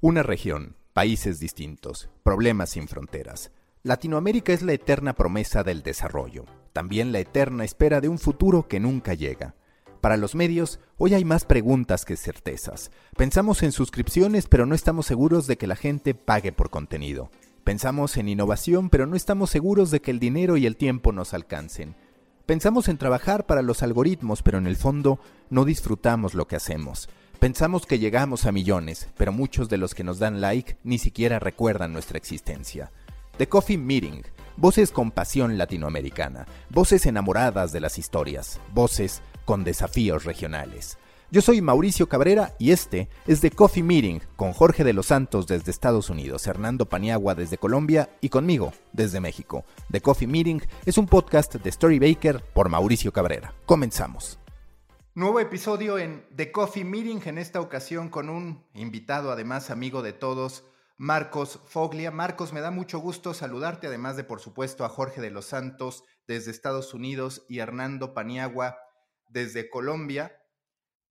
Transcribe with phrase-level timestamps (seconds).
[0.00, 3.50] Una región, países distintos, problemas sin fronteras.
[3.82, 8.78] Latinoamérica es la eterna promesa del desarrollo, también la eterna espera de un futuro que
[8.78, 9.56] nunca llega.
[10.00, 12.92] Para los medios, hoy hay más preguntas que certezas.
[13.16, 17.32] Pensamos en suscripciones, pero no estamos seguros de que la gente pague por contenido.
[17.64, 21.34] Pensamos en innovación, pero no estamos seguros de que el dinero y el tiempo nos
[21.34, 21.96] alcancen.
[22.46, 25.18] Pensamos en trabajar para los algoritmos, pero en el fondo
[25.50, 27.08] no disfrutamos lo que hacemos.
[27.38, 31.38] Pensamos que llegamos a millones, pero muchos de los que nos dan like ni siquiera
[31.38, 32.90] recuerdan nuestra existencia.
[33.36, 34.22] The Coffee Meeting,
[34.56, 40.98] voces con pasión latinoamericana, voces enamoradas de las historias, voces con desafíos regionales.
[41.30, 45.46] Yo soy Mauricio Cabrera y este es The Coffee Meeting con Jorge de los Santos
[45.46, 49.64] desde Estados Unidos, Hernando Paniagua desde Colombia y conmigo desde México.
[49.92, 53.54] The Coffee Meeting es un podcast de Story Baker por Mauricio Cabrera.
[53.64, 54.40] Comenzamos.
[55.18, 60.12] Nuevo episodio en The Coffee Meeting, en esta ocasión con un invitado, además amigo de
[60.12, 60.62] todos,
[60.96, 62.12] Marcos Foglia.
[62.12, 66.04] Marcos, me da mucho gusto saludarte, además de, por supuesto, a Jorge de los Santos
[66.28, 68.78] desde Estados Unidos y Hernando Paniagua
[69.28, 70.40] desde Colombia.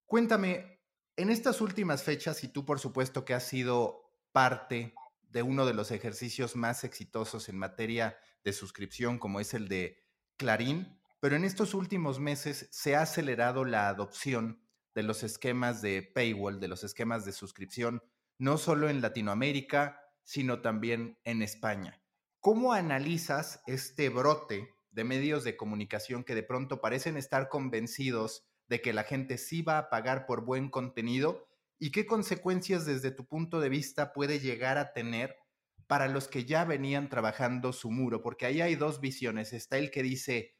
[0.05, 0.79] Cuéntame,
[1.17, 5.73] en estas últimas fechas, y tú, por supuesto, que has sido parte de uno de
[5.73, 9.97] los ejercicios más exitosos en materia de suscripción, como es el de
[10.37, 14.61] Clarín, pero en estos últimos meses se ha acelerado la adopción
[14.93, 18.01] de los esquemas de paywall, de los esquemas de suscripción,
[18.39, 22.01] no solo en Latinoamérica, sino también en España.
[22.39, 28.81] ¿Cómo analizas este brote de medios de comunicación que de pronto parecen estar convencidos de
[28.81, 31.47] que la gente sí va a pagar por buen contenido
[31.79, 35.37] y qué consecuencias desde tu punto de vista puede llegar a tener
[35.87, 38.21] para los que ya venían trabajando su muro?
[38.21, 39.53] Porque ahí hay dos visiones.
[39.53, 40.56] Está el que dice,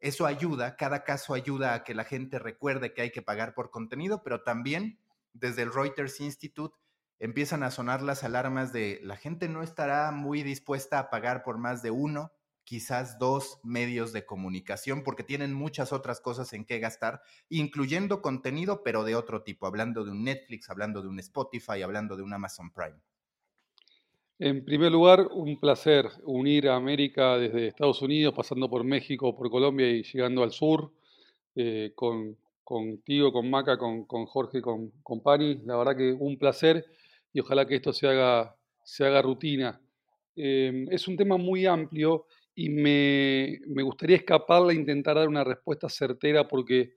[0.00, 3.70] eso ayuda, cada caso ayuda a que la gente recuerde que hay que pagar por
[3.70, 4.98] contenido, pero también
[5.32, 6.76] desde el Reuters Institute
[7.18, 11.58] empiezan a sonar las alarmas de la gente no estará muy dispuesta a pagar por
[11.58, 12.32] más de uno,
[12.64, 18.82] quizás dos medios de comunicación, porque tienen muchas otras cosas en que gastar, incluyendo contenido,
[18.82, 22.32] pero de otro tipo, hablando de un Netflix, hablando de un Spotify, hablando de un
[22.32, 23.00] Amazon Prime.
[24.38, 29.50] En primer lugar, un placer unir a América desde Estados Unidos, pasando por México, por
[29.50, 30.92] Colombia y llegando al sur,
[31.54, 35.62] eh, con, contigo, con Maca, con, Jorge, con, con, Pani.
[35.64, 36.84] La verdad que un placer
[37.32, 38.54] y ojalá que esto se haga,
[38.84, 39.80] se haga rutina.
[40.36, 45.44] Em, es un tema muy amplio y me, me gustaría escaparle e intentar dar una
[45.44, 46.92] respuesta certera porque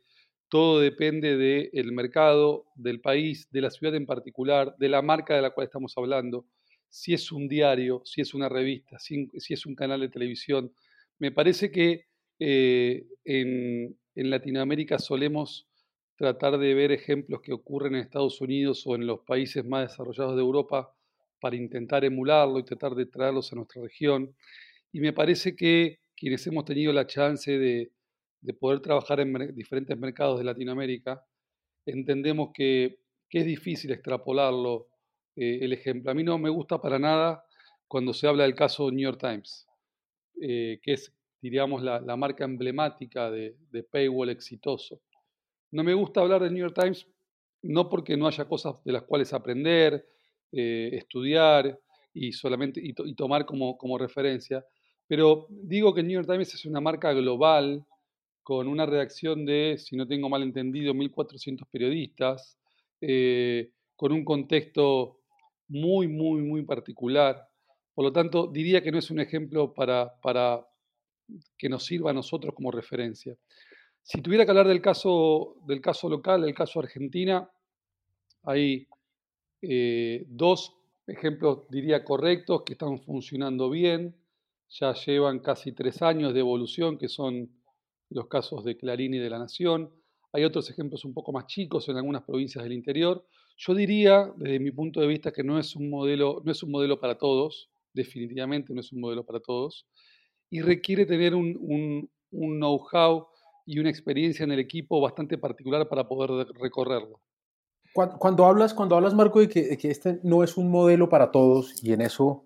[0.49, 5.41] todo depende del mercado, del país, de la ciudad en particular, de la marca de
[5.41, 6.45] la cual estamos hablando
[6.89, 10.73] si es un diario, si es una revista, si, es un canal de televisión.
[11.19, 12.05] Me parece que
[12.39, 15.69] eh, en, Latinoamérica solemos
[16.17, 20.35] tratar de ver ejemplos que ocurren en Estados Unidos o en los países más desarrollados
[20.35, 20.93] de Europa
[21.39, 24.35] para intentar emularlo y tratar de traerlos a nuestra región.
[24.91, 27.91] Y me parece que quienes hemos tenido la chance de,
[28.59, 31.23] poder trabajar en diferentes mercados de Latinoamérica,
[31.85, 32.99] entendemos que,
[33.29, 34.88] que es difícil extrapolarlo
[35.41, 36.11] eh, el ejemplo.
[36.11, 37.45] A mí no me gusta para nada
[37.87, 39.65] cuando se habla del caso New York Times,
[40.41, 43.55] eh, que es, diríamos, la, marca emblemática de,
[43.89, 44.99] paywall exitoso.
[45.71, 47.07] No me gusta hablar de New York Times
[47.61, 50.05] no porque no haya cosas de las cuales aprender,
[50.51, 51.79] eh, estudiar
[52.13, 54.65] y solamente y, tomar como, como, referencia,
[55.07, 57.85] pero digo que New York Times es una marca global
[58.43, 62.57] con una redacción de, si no tengo mal entendido, 1.400 periodistas,
[63.95, 65.18] con un contexto
[65.69, 67.47] muy, muy, muy particular.
[67.93, 70.65] Por lo tanto, diría que no es un ejemplo para, para
[71.57, 73.37] que nos sirva a nosotros como referencia.
[74.01, 77.49] Si tuviera que hablar del caso, del caso local, del caso Argentina,
[78.43, 78.87] hay
[79.61, 80.75] eh, dos
[81.05, 84.15] ejemplos, diría, correctos, que están funcionando bien.
[84.69, 87.49] Ya llevan casi tres años de evolución, que son
[88.09, 89.91] los casos de Clarín y de La Nación.
[90.31, 93.25] Hay otros ejemplos un poco más chicos en algunas provincias del interior.
[93.61, 96.71] Yo diría, desde mi punto de vista, que no es un modelo, no es un
[96.71, 99.85] modelo para todos, definitivamente no es un modelo para todos,
[100.49, 103.27] y requiere tener un, know-how
[103.65, 107.19] y una experiencia en el equipo bastante particular para poder recorrerlo.
[107.93, 111.91] Cuando, hablas, cuando hablas, Marco, de que, este no es un modelo para todos, y
[111.91, 112.45] en eso,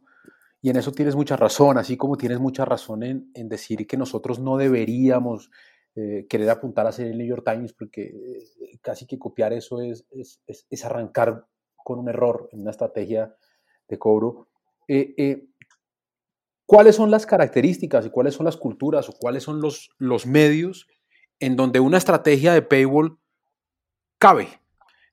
[0.63, 3.97] y en eso tienes mucha razón, así como tienes mucha razón en, en decir que
[3.97, 5.51] nosotros no deberíamos
[5.95, 9.81] eh, querer apuntar a ser el New York Times, porque eh, casi que copiar eso
[9.81, 11.45] es, es, arrancar
[11.75, 13.35] con un error en una estrategia
[13.87, 14.49] de cobro.
[14.87, 15.47] Eh,
[16.65, 20.87] ¿Cuáles son las características y cuáles son las culturas o cuáles son los, los medios
[21.39, 23.19] en donde una estrategia de paywall
[24.17, 24.47] cabe?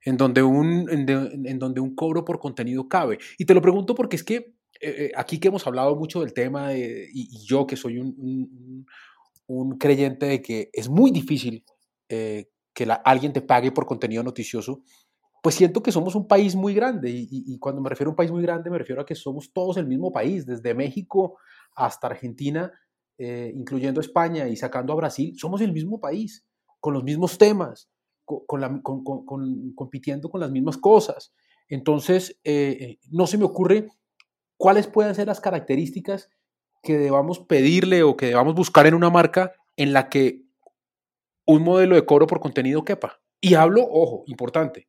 [0.04, 3.18] en donde un, en, donde un cobro por contenido cabe.
[3.38, 6.32] Y te lo pregunto porque es que eh, eh, aquí que hemos hablado mucho del
[6.32, 8.86] tema, y, yo que soy un, un,
[9.78, 11.64] creyente de que es muy difícil
[12.08, 14.82] eh, que alguien te pague por contenido noticioso,
[15.42, 17.10] pues siento que somos un país muy grande.
[17.10, 19.76] Y, cuando me refiero a un país muy grande, me refiero a que somos todos
[19.76, 21.38] el mismo país, desde México
[21.74, 22.70] hasta Argentina,
[23.18, 26.46] incluyendo España y sacando a Brasil, somos el mismo país,
[26.78, 27.90] con los mismos temas
[28.46, 31.32] con, compitiendo con las mismas cosas.
[31.68, 33.88] Entonces, eh, eh, no se me ocurre
[34.56, 36.30] cuáles pueden ser las características
[36.82, 40.42] que debamos pedirle o que debamos buscar en una marca en la que
[41.44, 43.20] un modelo de cobro por contenido quepa.
[43.40, 44.88] Y hablo, ojo, importante,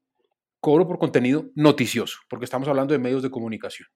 [0.59, 3.87] cobro por contenido noticioso, porque estamos hablando de medios de comunicación.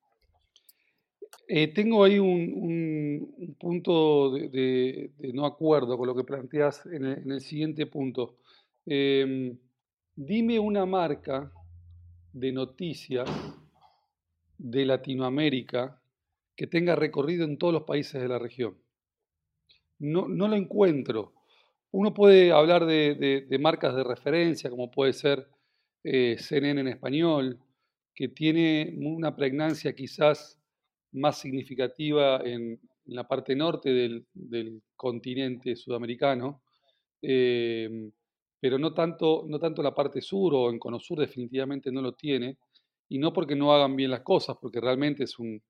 [1.47, 7.85] Eh, tengo ahí un, punto de, no acuerdo con lo que planteas en el siguiente
[7.85, 8.37] punto.
[8.85, 9.57] Em,
[10.15, 11.51] dime una marca
[12.33, 13.29] de noticias
[14.57, 16.01] de Latinoamérica
[16.55, 18.77] que tenga recorrido en todos los países de la región.
[19.99, 21.33] No, no lo encuentro.
[21.91, 25.47] Uno puede hablar de, marcas de referencia, como puede ser
[26.03, 27.59] eh, CNN en español,
[28.13, 30.59] que tiene una pregnancia quizás
[31.11, 36.63] más significativa en, la parte norte del, continente sudamericano.
[37.21, 38.11] Em,
[38.59, 42.13] pero no tanto, no tanto la parte sur o en Cono Sur definitivamente no lo
[42.13, 42.57] tiene,
[43.07, 45.61] y no porque no hagan bien las cosas, porque realmente es, un,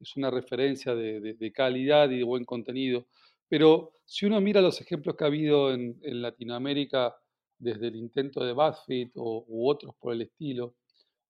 [0.00, 3.06] es una referencia de, calidad y de buen contenido.
[3.48, 7.14] Pero si uno mira los ejemplos que ha habido en, Latinoamérica
[7.58, 10.74] desde el intento de BuzzFeed o, u otros por el estilo,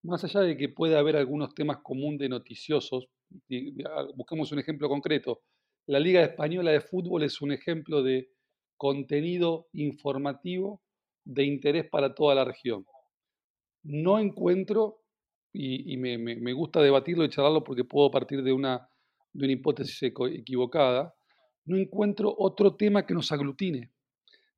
[0.03, 3.09] más allá de que pueda haber algunos temas comunes de noticiosos,
[4.15, 5.43] busquemos un ejemplo concreto.
[5.87, 8.29] La Liga Española de Fútbol es un ejemplo de
[8.77, 10.83] contenido informativo
[11.25, 12.87] de interés para toda la región.
[13.83, 15.03] No encuentro,
[15.59, 18.89] y, me, gusta debatirlo y charlarlo porque puedo partir de una,
[19.33, 21.15] de una hipótesis equivocada,
[21.65, 23.91] no encuentro otro tema que nos aglutine.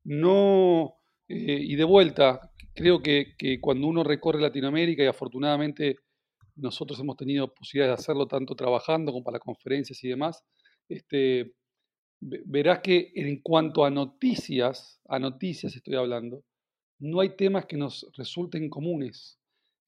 [0.05, 0.97] No,
[1.29, 5.97] eh, y de vuelta, creo que, que, cuando uno recorre Latinoamérica, y afortunadamente
[6.57, 10.45] nosotros hemos tenido posibilidad de hacerlo tanto trabajando como para conferencias y demás,
[10.89, 11.55] este,
[12.21, 16.43] verás que en cuanto a noticias, a noticias estoy hablando,
[16.99, 19.39] no hay temas que nos resulten comunes.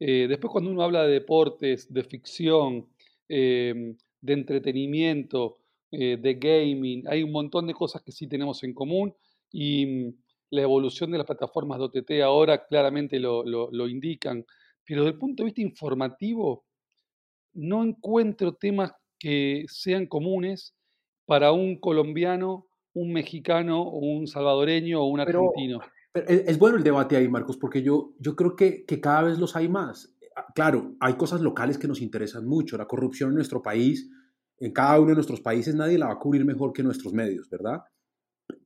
[0.01, 2.89] Eh, después cuando uno habla de deportes, de ficción,
[3.29, 5.59] em, de entretenimiento,
[5.93, 9.15] eh, de gaming, hay un montón de cosas que sí tenemos en común
[9.53, 10.15] y mm,
[10.51, 14.45] la evolución de las plataformas de OTT ahora claramente lo, lo indican.
[14.85, 16.65] Pero desde el punto de vista informativo,
[17.53, 20.75] no encuentro temas que sean comunes
[21.27, 25.81] para un colombiano, un mexicano, un salvadoreño o un argentino.
[26.15, 29.55] Es, bueno el debate ahí, Marcos, porque yo, yo creo que, que cada vez los
[29.57, 30.15] hay más.
[30.37, 32.77] Ah, claro, hay cosas locales que nos interesan mucho.
[32.77, 34.11] La corrupción en nuestro país,
[34.59, 37.49] en cada uno de nuestros países, nadie la va a cubrir mejor que nuestros medios,
[37.49, 37.81] ¿verdad?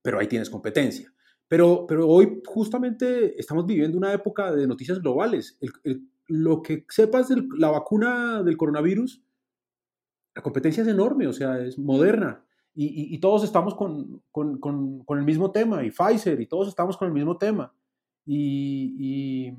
[0.03, 1.13] Pero ahí tienes competencia.
[1.47, 5.59] Pero, pero hoy justamente estamos viviendo una época de noticias globales.
[6.27, 9.23] lo que sepas de la vacuna del coronavirus,
[10.35, 12.44] la competencia es enorme, o sea, es moderna
[12.77, 14.23] y, todos estamos con,
[15.09, 17.73] el mismo tema, y Pfizer, y todos estamos con el mismo tema.
[18.27, 19.53] Y,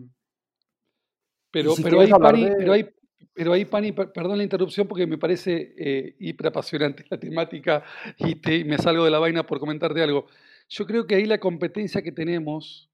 [1.52, 2.90] pero, pero, hay, Pani, pero, hay,
[3.34, 7.84] pero hay, Pani, perdón la interrupción porque me parece eh, hiper apasionante la temática
[8.18, 10.26] y te, me salgo de la vaina por comentarte algo.
[10.68, 12.90] Yo creo que ahí la competencia que tenemos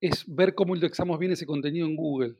[0.00, 2.34] es ver cómo indexamos bien ese contenido en Google.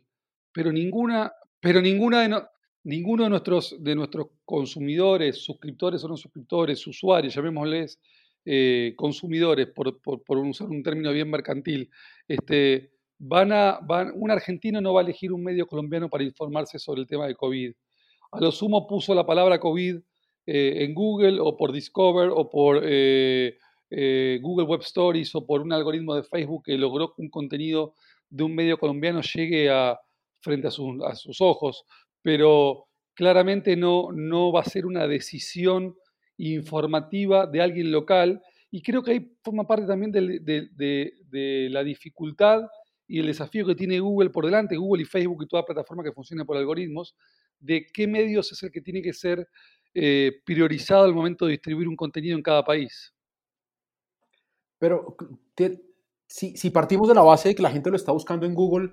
[0.52, 2.48] Pero ninguna, pero ninguna de, no,
[2.84, 8.00] ninguno de nuestros, de nuestros consumidores, suscriptores o no suscriptores, usuarios, llamémosles
[8.44, 9.98] eh, consumidores, por,
[10.38, 11.90] usar un término bien mercantil,
[12.26, 16.78] este, van a, van, un argentino no va a elegir un medio colombiano para informarse
[16.78, 17.72] sobre el tema de COVID.
[18.32, 19.96] A lo sumo puso la palabra COVID
[20.46, 23.58] eh, en Google o por Discover o por eh,
[24.40, 27.94] Google Web Stories o por un algoritmo de Facebook que logró que un contenido
[28.30, 30.00] de un medio colombiano llegue a,
[30.40, 31.84] frente a, a sus ojos
[32.22, 35.96] pero claramente no, no va a ser una decisión
[36.38, 42.62] informativa de alguien local y creo que ahí forma parte también de, la dificultad
[43.06, 46.12] y el desafío que tiene Google por delante, Google y Facebook y toda plataforma que
[46.12, 47.14] funcione por algoritmos,
[47.60, 49.46] de qué medios es el que tiene que ser
[49.94, 53.12] eh, priorizado al momento de distribuir un contenido en cada país.
[54.78, 55.16] Pero
[56.26, 58.90] si, si partimos de la base de que la gente lo está buscando en Google,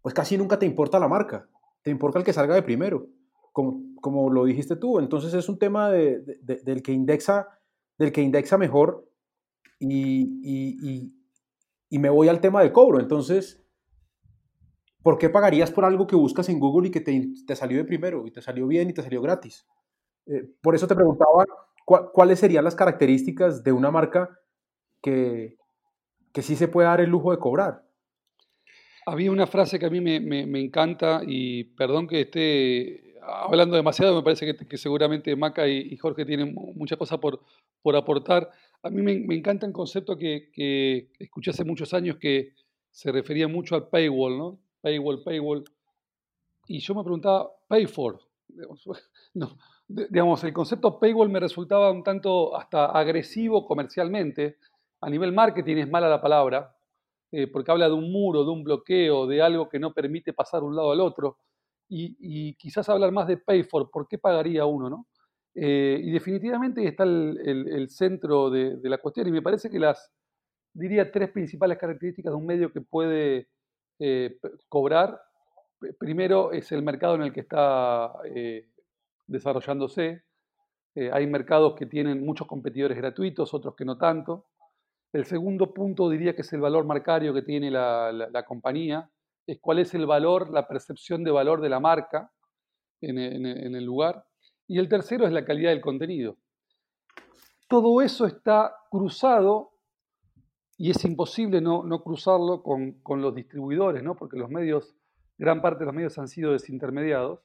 [0.00, 1.46] pues casi nunca te importa la marca
[1.82, 3.06] te importa el que salga de primero,
[3.52, 4.98] como, como lo dijiste tú.
[4.98, 7.48] Entonces es un tema de, del, que indexa,
[7.98, 9.08] del que indexa mejor
[9.78, 11.10] y,
[11.90, 13.00] y, me voy al tema del cobro.
[13.00, 13.62] Entonces,
[15.02, 18.26] ¿por qué pagarías por algo que buscas en Google y que te, salió de primero
[18.26, 19.66] y te salió bien y te salió gratis?
[20.26, 21.44] Eh, por eso te preguntaba
[22.12, 24.30] cuáles serían las características de una marca
[25.02, 25.56] que,
[26.32, 27.89] que sí se puede dar el lujo de cobrar.
[29.10, 34.22] Había una frase que a mí me, encanta y perdón que esté hablando demasiado, me
[34.22, 37.40] parece que, seguramente Maca y, Jorge tienen muchas cosas por,
[37.82, 38.52] por aportar.
[38.84, 42.54] A mí me, encanta el concepto que, que, escuché hace muchos años que
[42.92, 44.60] se refería mucho al paywall, ¿no?
[44.80, 45.64] Paywall, paywall.
[46.68, 48.20] Y yo me preguntaba, pay for.
[49.34, 54.58] No, digamos, el concepto paywall me resultaba un tanto hasta agresivo comercialmente.
[55.00, 56.76] A nivel marketing es mala la palabra,
[57.32, 60.60] eh, porque habla de un muro, de un bloqueo, de algo que no permite pasar
[60.60, 61.38] de un lado al otro.
[61.92, 64.88] Y, quizás hablar más de pay for, ¿por qué pagaría uno?
[64.88, 65.06] ¿no?
[65.56, 70.12] Eh, y definitivamente está el, centro de, la cuestión y me parece que las,
[70.72, 73.48] diría, tres principales características de un medio que puede
[73.98, 75.20] eh, cobrar.
[75.98, 78.12] Primero es el mercado en el que está
[79.26, 80.22] desarrollándose.
[81.12, 84.46] hay mercados que tienen muchos competidores gratuitos, otros que no tanto.
[85.12, 89.10] El segundo punto diría que es el valor marcario que tiene la, compañía,
[89.46, 92.30] es cuál es el valor, la percepción de valor de la marca
[93.00, 94.24] en, el lugar.
[94.68, 96.36] Y el tercero es la calidad del contenido.
[97.68, 99.72] Todo eso está cruzado
[100.76, 104.14] y es imposible no, cruzarlo con, los distribuidores, ¿no?
[104.14, 104.94] porque los medios,
[105.38, 107.40] gran parte de los medios han sido desintermediados,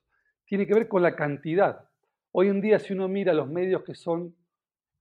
[0.45, 1.89] tiene que ver con la cantidad.
[2.31, 4.35] Hoy en día, si uno mira los medios que son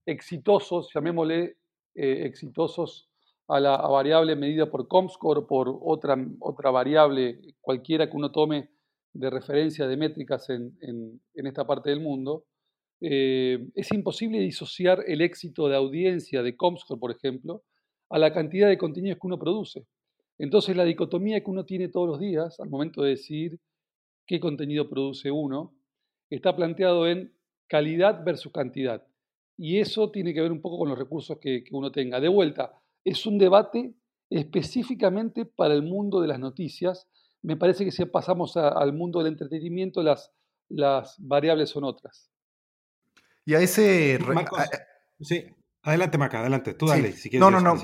[0.05, 1.57] exitosos, llamémosle
[1.95, 3.09] eh, exitosos
[3.47, 8.69] a la variable medida por Comscore o por otra, otra variable cualquiera que uno tome
[9.13, 12.45] de referencia de métricas en, esta parte del mundo,
[12.99, 17.63] eh, es imposible disociar el éxito de audiencia de Comscore, por ejemplo,
[18.09, 19.85] a la cantidad de contenidos que uno produce.
[20.37, 23.59] Entonces la dicotomía que uno tiene todos los días al momento de decidir
[24.27, 25.73] qué contenido produce uno
[26.29, 27.33] está planteado en
[27.67, 29.05] calidad versus cantidad.
[29.57, 32.19] Y eso tiene que ver un poco con los recursos que, uno tenga.
[32.19, 33.93] De vuelta, es un debate
[34.29, 37.07] específicamente para el mundo de las noticias.
[37.41, 40.31] Me parece que si pasamos al mundo del entretenimiento, las,
[40.67, 42.29] las variables son otras.
[43.45, 44.19] Y a ese...
[45.21, 45.45] sí,
[45.83, 46.73] adelante Maca, adelante.
[46.73, 47.39] Tú dale, si quieres.
[47.39, 47.79] No, no, no.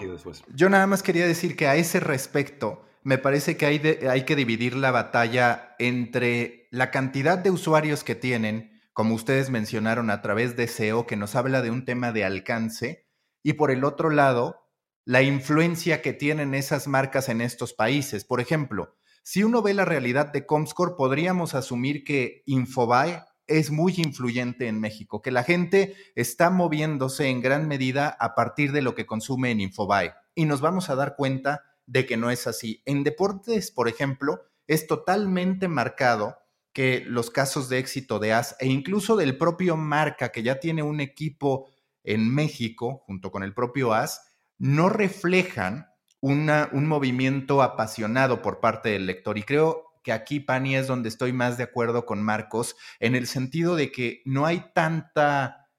[0.55, 4.35] Yo nada más quería decir que a ese respecto, me parece que hay, hay que
[4.35, 10.55] dividir la batalla entre la cantidad de usuarios que tienen como ustedes mencionaron, a través
[10.55, 13.07] de SEO, que nos habla de un tema de alcance,
[13.43, 14.69] y por el otro lado,
[15.05, 18.23] la influencia que tienen esas marcas en estos países.
[18.23, 23.93] Por ejemplo, si uno ve la realidad de Comscore, podríamos asumir que Infobae es muy
[23.97, 28.95] influyente en México, que la gente está moviéndose en gran medida a partir de lo
[28.95, 30.13] que consume en Infobae.
[30.35, 32.81] Y nos vamos a dar cuenta de que no es así.
[32.85, 36.37] En deportes, por ejemplo, es totalmente marcado
[36.73, 40.83] que los casos de éxito de AS e incluso del propio Marca, que ya tiene
[40.83, 41.69] un equipo
[42.03, 44.21] en México, junto con el propio AS,
[44.57, 45.87] no reflejan
[46.19, 49.37] una, un movimiento apasionado por parte del lector.
[49.37, 53.27] Y creo que aquí, Pani, es donde estoy más de acuerdo con Marcos, en el
[53.27, 55.69] sentido de que no hay tanta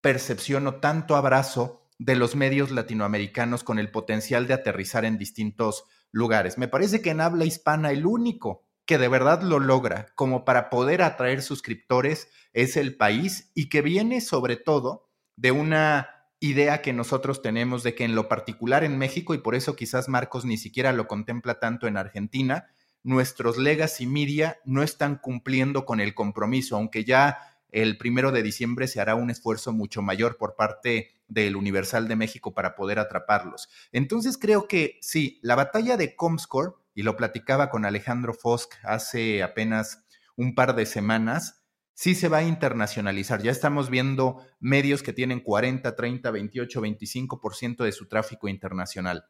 [0.00, 5.84] percepción o tanto abrazo de los medios latinoamericanos con el potencial de aterrizar en distintos
[6.10, 6.58] lugares.
[6.58, 10.70] Me parece que en habla hispana el único que de verdad lo logra como para
[10.70, 16.08] poder atraer suscriptores es el país y que viene sobre todo de una
[16.40, 20.08] idea que nosotros tenemos de que en lo particular en México, y por eso quizás
[20.08, 22.66] Marcos ni siquiera lo contempla tanto en Argentina,
[23.04, 28.88] nuestros legacy media no están cumpliendo con el compromiso, aunque ya el primero de diciembre
[28.88, 33.68] se hará un esfuerzo mucho mayor por parte del Universal de México para poder atraparlos.
[33.92, 39.42] Entonces creo que sí, la batalla de Comscore y lo platicaba con Alejandro Fosk hace
[39.42, 40.04] apenas
[40.36, 41.62] un par de semanas,
[41.94, 43.42] sí se va a internacionalizar.
[43.42, 49.26] Ya estamos viendo medios que tienen 40, 30, 28, 25% de su tráfico internacional.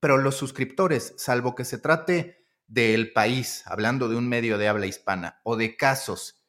[0.00, 4.86] Pero los suscriptores, salvo que se trate del país, hablando de un medio de habla
[4.86, 6.42] hispana, o de casos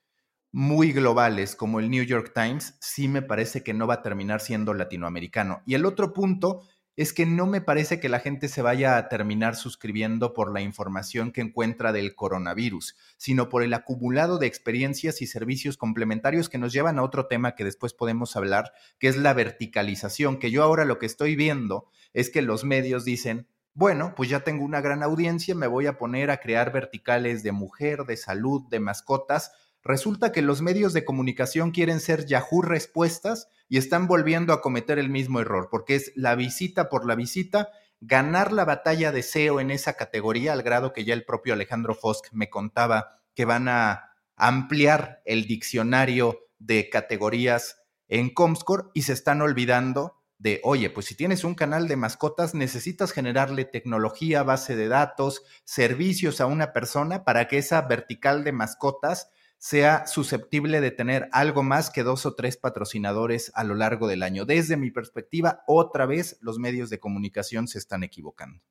[0.52, 4.40] muy globales como el New York Times, sí me parece que no va a terminar
[4.40, 5.64] siendo latinoamericano.
[5.66, 6.62] Y el otro punto
[6.96, 10.62] es que no me parece que la gente se vaya a terminar suscribiendo por la
[10.62, 16.60] información que encuentra del coronavirus, sino por el acumulado de experiencias y servicios complementarios que
[16.60, 20.64] nos llevan a otro tema que después podemos hablar, que es la verticalización, que yo
[20.64, 24.82] ahora lo que estoy viendo es que los medios dicen, bueno, pues ya tengo una
[24.82, 29.52] gran audiencia, me voy a poner a crear verticales de mujer, de salud, de mascotas,
[29.84, 34.98] Resulta que los medios de comunicación quieren ser Yahoo respuestas y están volviendo a cometer
[34.98, 39.60] el mismo error, porque es la visita por la visita, ganar la batalla de SEO
[39.60, 43.68] en esa categoría, al grado que ya el propio Alejandro Fosk me contaba que van
[43.68, 51.08] a ampliar el diccionario de categorías en Comscore y se están olvidando de, oye, pues
[51.08, 56.74] si tienes un canal de mascotas, necesitas generarle tecnología, base de datos, servicios a una
[56.74, 59.30] persona para que esa vertical de mascotas
[59.64, 64.22] sea susceptible de tener algo más que dos o tres patrocinadores a lo largo del
[64.22, 64.44] año.
[64.44, 68.62] Desde mi perspectiva, otra vez los medios de comunicación se están equivocando.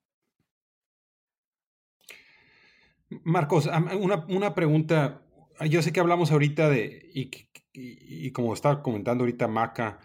[3.24, 3.70] Marcos,
[4.28, 5.22] una, pregunta.
[5.66, 7.10] Yo sé que hablamos ahorita de,
[7.72, 9.98] y, como estaba comentando ahorita Maca,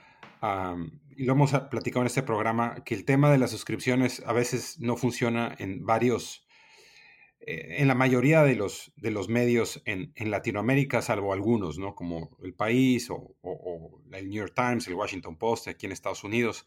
[1.18, 4.80] y lo hemos platicado en este programa, que el tema de las suscripciones a veces
[4.80, 6.47] no funciona en varios
[7.48, 11.96] en la mayoría de los, de los medios en, Latinoamérica, salvo algunos, ¿no?
[11.96, 13.36] Como El País o,
[14.12, 16.66] el New York Times, el Washington Post, aquí en Estados Unidos.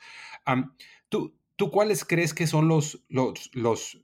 [1.09, 4.03] ¿tú, ¿Tú cuáles crees que son los, los, los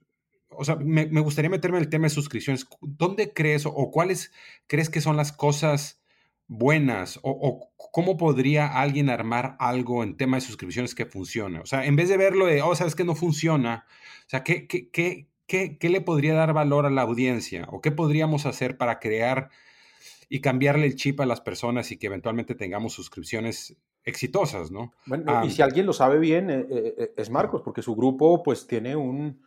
[0.49, 2.67] o sea, me, gustaría meterme en el tema de suscripciones.
[2.81, 4.31] ¿Dónde crees o, cuáles
[4.67, 6.01] crees que son las cosas
[6.47, 11.59] buenas o, cómo podría alguien armar algo en tema de suscripciones que funcione?
[11.59, 13.85] O sea, en vez de verlo de, oh, sabes que no funciona,
[14.25, 17.67] o sea, ¿qué, qué, qué, ¿qué, le podría dar valor a la audiencia?
[17.71, 19.49] ¿O qué podríamos hacer para crear
[20.29, 24.93] y cambiarle el chip a las personas y que eventualmente tengamos suscripciones exitosas, ¿no?
[25.05, 28.43] Bueno, y si alguien lo sabe bien, eh, eh, eh, es Marcos, porque su grupo
[28.43, 29.41] pues tiene un,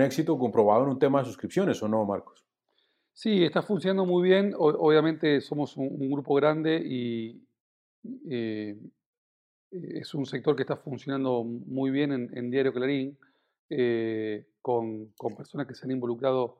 [0.00, 2.44] éxito comprobado en un tema de suscripciones, ¿o no, Marcos?
[3.14, 4.54] Sí, está funcionando muy bien.
[4.56, 7.42] obviamente somos un, grupo grande y
[9.72, 13.18] es un sector que está funcionando muy bien en, Diario Clarín
[14.62, 16.58] con, personas que se han involucrado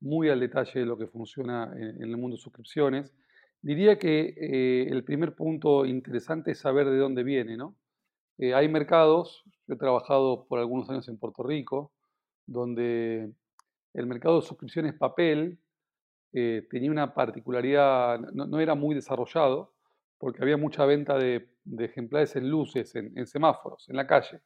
[0.00, 3.14] muy al detalle de lo que funciona en, el mundo de suscripciones.
[3.60, 7.74] Diría que eh, el primer punto interesante es saber de dónde viene, ¿no?
[8.38, 11.92] Eh, hay mercados, yo he trabajado por algunos años en Puerto Rico,
[12.46, 13.32] donde
[13.94, 15.58] el mercado de suscripciones papel
[16.32, 19.74] eh, tenía una particularidad, no, era muy desarrollado,
[20.18, 24.40] porque había mucha venta de, ejemplares en luces, en, semáforos, en la calle.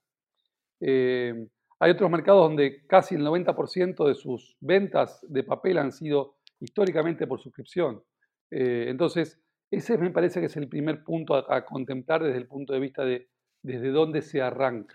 [1.83, 7.27] Hay otros mercados donde casi el 90% de sus ventas de papel han sido históricamente
[7.27, 8.05] por suscripción.
[8.53, 12.73] Eh, entonces, ese me parece que es el primer punto a, contemplar desde el punto
[12.73, 13.27] de vista de
[13.63, 14.95] desde dónde se arranca.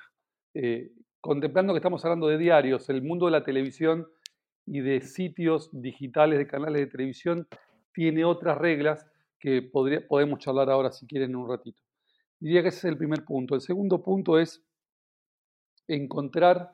[0.54, 4.08] Eh, contemplando que estamos hablando de diarios, el mundo de la televisión
[4.66, 7.50] y de sitios digitales, de canales de televisión,
[7.94, 9.06] tiene otras reglas
[9.42, 11.82] que podemos charlar ahora si quieren en un ratito.
[12.40, 13.56] Diría que ese es el primer punto.
[13.56, 14.64] El segundo punto es
[15.88, 16.72] encontrar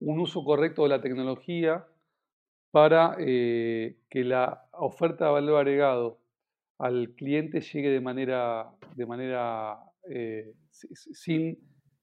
[0.00, 1.86] un uso correcto de la tecnología
[2.70, 6.20] para eh, que la oferta de valor agregado
[6.78, 11.58] al cliente llegue de manera, de manera eh, sin,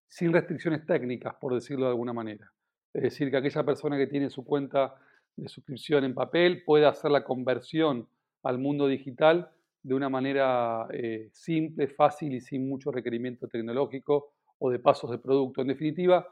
[0.07, 2.51] sin restricciones técnicas, por decirlo de alguna manera.
[2.93, 4.95] Es decir, que aquella persona que tiene su cuenta
[5.35, 8.07] de suscripción en papel pueda hacer la conversión
[8.43, 9.49] al mundo digital
[9.83, 15.19] de una manera eh, simple, fácil y sin mucho requerimiento tecnológico o de pasos de
[15.19, 15.61] producto.
[15.61, 16.27] En definitiva,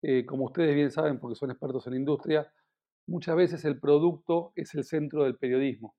[0.00, 2.52] eh, como ustedes bien saben, porque son expertos en la industria,
[3.06, 5.96] muchas veces el producto es el centro del periodismo,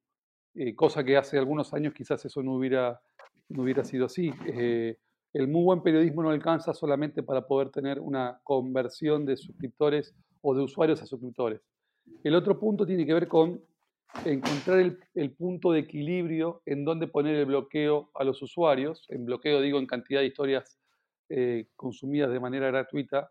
[0.56, 3.02] eh, cosa que hace algunos años quizás eso no hubiera,
[3.50, 4.32] no hubiera sido así.
[4.48, 4.98] Eh,
[5.34, 10.56] el muy buen periodismo no alcanza solamente para poder tener una conversión de suscriptores o
[10.56, 11.62] de usuarios a suscriptores.
[12.24, 13.62] El otro punto tiene que ver con
[14.26, 19.06] encontrar el, el, punto de equilibrio en donde poner el bloqueo a los usuarios.
[19.10, 20.80] En bloqueo digo en cantidad de historias
[21.76, 23.30] consumidas de manera gratuita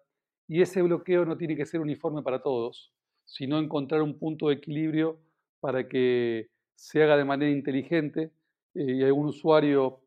[0.49, 2.93] y ese bloqueo no tiene que ser uniforme para todos,
[3.27, 5.21] sino encontrar un punto de equilibrio
[5.61, 8.33] para que se haga de manera inteligente
[8.75, 10.01] eh, y a un usuario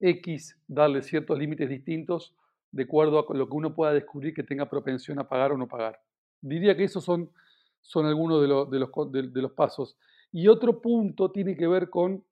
[0.00, 2.34] X darle ciertos límites distintos
[2.70, 5.68] de acuerdo a lo que uno pueda descubrir que tenga propensión a pagar o no
[5.68, 6.00] pagar.
[6.40, 7.30] Diría que esos son,
[7.80, 9.96] son algunos de, los, de, los, pasos.
[10.32, 12.24] Y otro punto tiene que ver con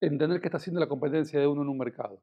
[0.00, 2.20] entender qué está haciendo la competencia de uno en un mercado.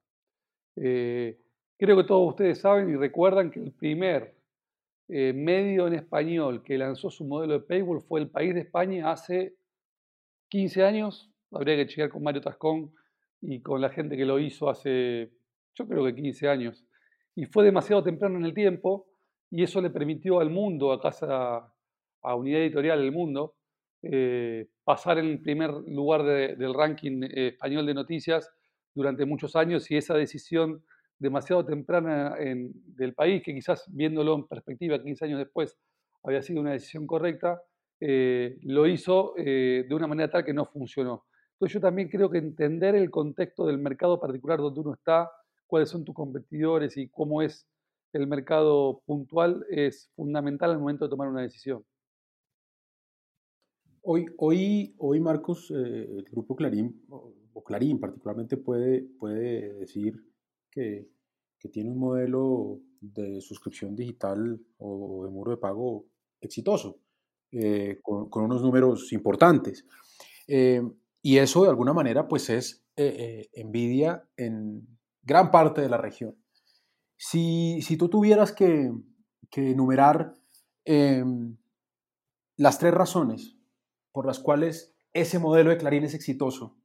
[0.75, 1.39] Eh,
[1.81, 4.35] Creo que todos ustedes saben y recuerdan que el primer
[5.07, 9.09] eh, medio en español que lanzó su modelo de paywall fue El País de España
[9.09, 9.55] hace
[10.49, 11.31] 15 años.
[11.49, 12.93] Habría que chequear con Mario Tascón
[13.41, 15.31] y con la gente que lo hizo hace,
[15.73, 16.85] yo creo que 15 años.
[17.33, 19.07] Y fue demasiado temprano en el tiempo
[19.49, 21.73] y eso le permitió al mundo, a casa,
[22.21, 23.55] a Unidad Editorial El Mundo,
[24.03, 28.53] eh, pasar en el primer lugar del ranking eh, español de noticias
[28.93, 30.83] durante muchos años y esa decisión
[31.21, 35.77] demasiado temprana en, del país, que quizás viéndolo en perspectiva 15 años después
[36.23, 37.61] había sido una decisión correcta,
[37.99, 41.25] eh, lo hizo eh, de una manera tal que no funcionó.
[41.53, 45.29] Entonces yo también creo que entender el contexto del mercado particular donde uno está,
[45.67, 47.67] cuáles son tus competidores y cómo es
[48.13, 51.85] el mercado puntual es fundamental al momento de tomar una decisión.
[54.01, 60.30] Hoy, hoy, hoy Marcos, eh, el grupo Clarín, o Clarín particularmente, puede, puede decir
[60.71, 61.07] que,
[61.71, 66.07] tiene un modelo de suscripción digital o de muro de pago
[66.39, 66.97] exitoso,
[67.51, 69.85] eh, con, unos números importantes.
[70.47, 70.81] Eh,
[71.21, 74.87] y eso de alguna manera pues es envidia en
[75.21, 76.35] gran parte de la región.
[77.15, 78.91] Si, si tú tuvieras que,
[79.51, 80.35] que enumerar
[82.57, 83.55] las tres razones
[84.11, 86.77] por las cuales ese modelo de Clarín es exitoso,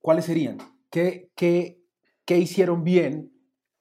[0.00, 0.58] ¿cuáles serían?
[0.90, 1.81] ¿Qué, qué,
[2.24, 3.32] qué hicieron bien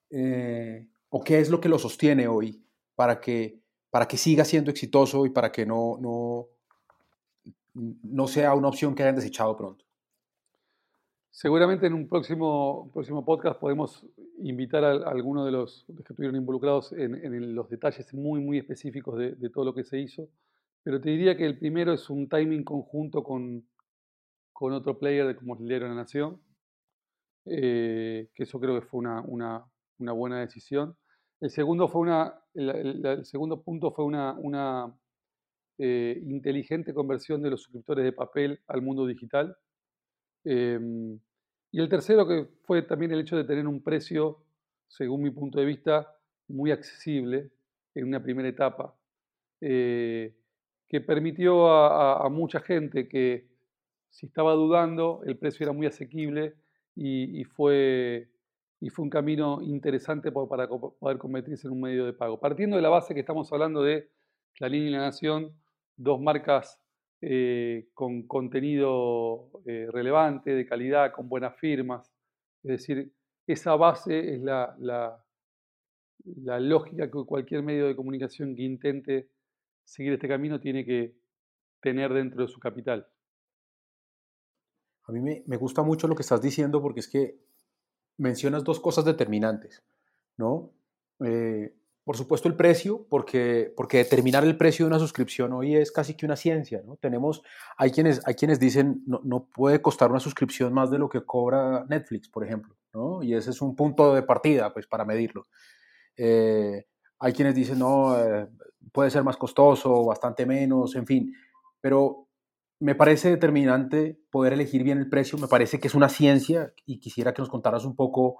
[0.09, 2.63] eh, o qué es lo que lo sostiene hoy
[2.95, 6.47] para que, para que siga siendo exitoso y para que no, no,
[7.73, 9.85] no sea una opción que hayan desechado pronto?
[11.29, 14.05] Seguramente en un próximo, próximo podcast podemos
[14.39, 19.35] invitar a, algunos de los que estuvieron involucrados en, los detalles muy, muy específicos de,
[19.35, 20.27] de todo lo que se hizo.
[20.83, 23.65] Pero te diría que el primero es un timing conjunto con,
[24.51, 26.39] con otro player de como lidero la nación,
[27.45, 30.95] eh, que eso creo que fue una, una, buena decisión.
[31.39, 34.95] El segundo, fue una, el, segundo punto fue una, una
[35.77, 39.55] eh, inteligente conversión de los suscriptores de papel al mundo digital.
[40.43, 41.19] Em,
[41.71, 44.43] y el tercero, que fue también el hecho de tener un precio,
[44.87, 46.15] según mi punto de vista,
[46.47, 47.51] muy accesible
[47.95, 48.95] en una primera etapa.
[49.61, 50.35] Eh,
[50.91, 53.47] que permitió a, mucha gente que
[54.09, 56.55] si estaba dudando, el precio era muy asequible
[56.95, 58.29] y, fue,
[58.79, 62.39] y fue un camino interesante para poder convertirse en un medio de pago.
[62.39, 64.09] Partiendo de la base que estamos hablando de
[64.59, 65.53] la línea y la nación,
[65.95, 66.79] dos marcas
[67.21, 72.11] eh, con contenido eh, relevante, de calidad, con buenas firmas.
[72.63, 73.13] Es decir,
[73.47, 74.75] esa base es la,
[76.25, 79.29] la lógica que cualquier medio de comunicación que intente
[79.83, 81.15] seguir este camino tiene que
[81.81, 83.07] tener dentro de su capital.
[85.05, 87.39] A mí me, gusta mucho lo que estás diciendo porque es que
[88.17, 89.83] mencionas dos cosas determinantes,
[90.37, 90.71] ¿no?
[91.25, 95.91] Eh, por supuesto el precio, porque, porque determinar el precio de una suscripción hoy es
[95.91, 96.95] casi que una ciencia, ¿no?
[96.97, 97.43] Tenemos,
[97.77, 101.23] hay quienes, hay quienes dicen, no, no puede costar una suscripción más de lo que
[101.23, 103.21] cobra Netflix, por ejemplo, ¿no?
[103.21, 105.47] Y ese es un punto de partida, pues, para medirlo.
[106.17, 106.85] Eh,
[107.19, 108.47] hay quienes dicen, no, eh,
[108.91, 111.33] puede ser más costoso, bastante menos, en fin.
[111.79, 112.27] Pero
[112.81, 116.99] me parece determinante poder elegir bien el precio, me parece que es una ciencia y
[116.99, 118.39] quisiera que nos contaras un poco,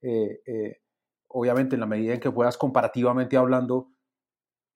[0.00, 0.80] eh, eh,
[1.28, 3.90] obviamente en la medida en que puedas comparativamente hablando,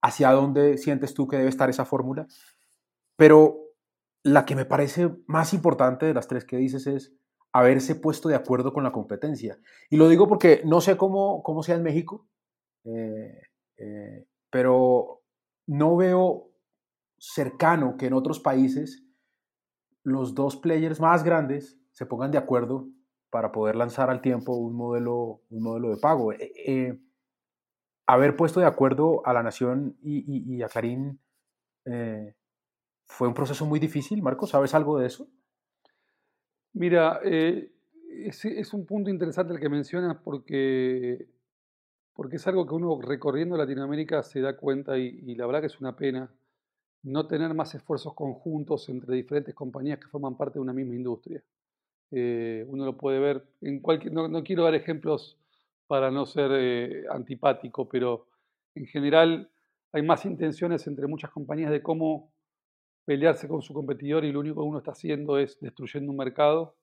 [0.02, 2.26] hacia dónde sientes tú que debe estar esa fórmula.
[3.16, 3.56] Pero
[4.22, 7.14] la que me parece más importante de las tres que dices es
[7.52, 9.58] haberse puesto de acuerdo con la competencia.
[9.88, 12.28] Y lo digo porque no sé cómo, cómo sea en México,
[12.84, 15.22] eh, pero
[15.66, 16.50] no veo
[17.18, 19.05] cercano que en otros países
[20.06, 22.88] los dos players más grandes se pongan de acuerdo
[23.28, 26.32] para poder lanzar al tiempo un modelo, un modelo de pago.
[26.32, 26.96] Eh,
[28.06, 31.18] haber puesto de acuerdo a la Nación y, a Karim
[33.04, 34.22] fue un proceso muy difícil.
[34.22, 35.28] Marco, ¿sabes algo de eso?
[36.72, 41.28] Mira, es, un punto interesante el que mencionas porque
[42.14, 45.80] porque es algo que uno recorriendo Latinoamérica se da cuenta y, la verdad que es
[45.80, 46.32] una pena
[47.06, 51.40] no tener más esfuerzos conjuntos entre diferentes compañías que forman parte de una misma industria.
[52.10, 55.38] Eh, uno lo puede ver en cualquier, no, quiero dar ejemplos
[55.86, 58.26] para no ser eh, antipático, pero
[58.74, 59.48] en general
[59.92, 62.32] hay más intenciones entre muchas compañías de cómo
[63.04, 66.74] pelearse con su competidor y lo único que uno está haciendo es destruyendo un mercado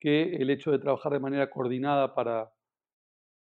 [0.00, 2.52] que el hecho de trabajar de manera coordinada para,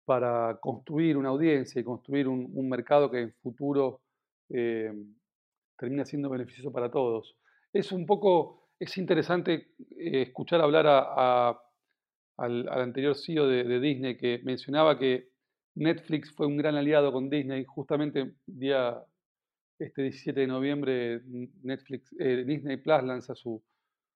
[0.03, 4.01] para construir una audiencia y construir un, mercado que en futuro
[4.49, 4.91] eh,
[5.79, 7.35] termina siendo beneficioso para todos.
[7.71, 10.87] Es un poco, es interesante eh, escuchar hablar
[12.37, 15.29] al, anterior CEO de, Disney que mencionaba que
[15.75, 17.63] Netflix fue un gran aliado con Disney.
[17.65, 19.01] Justamente día
[19.79, 21.21] este 17 de noviembre
[21.63, 23.63] Netflix, eh, Disney Plus lanza su,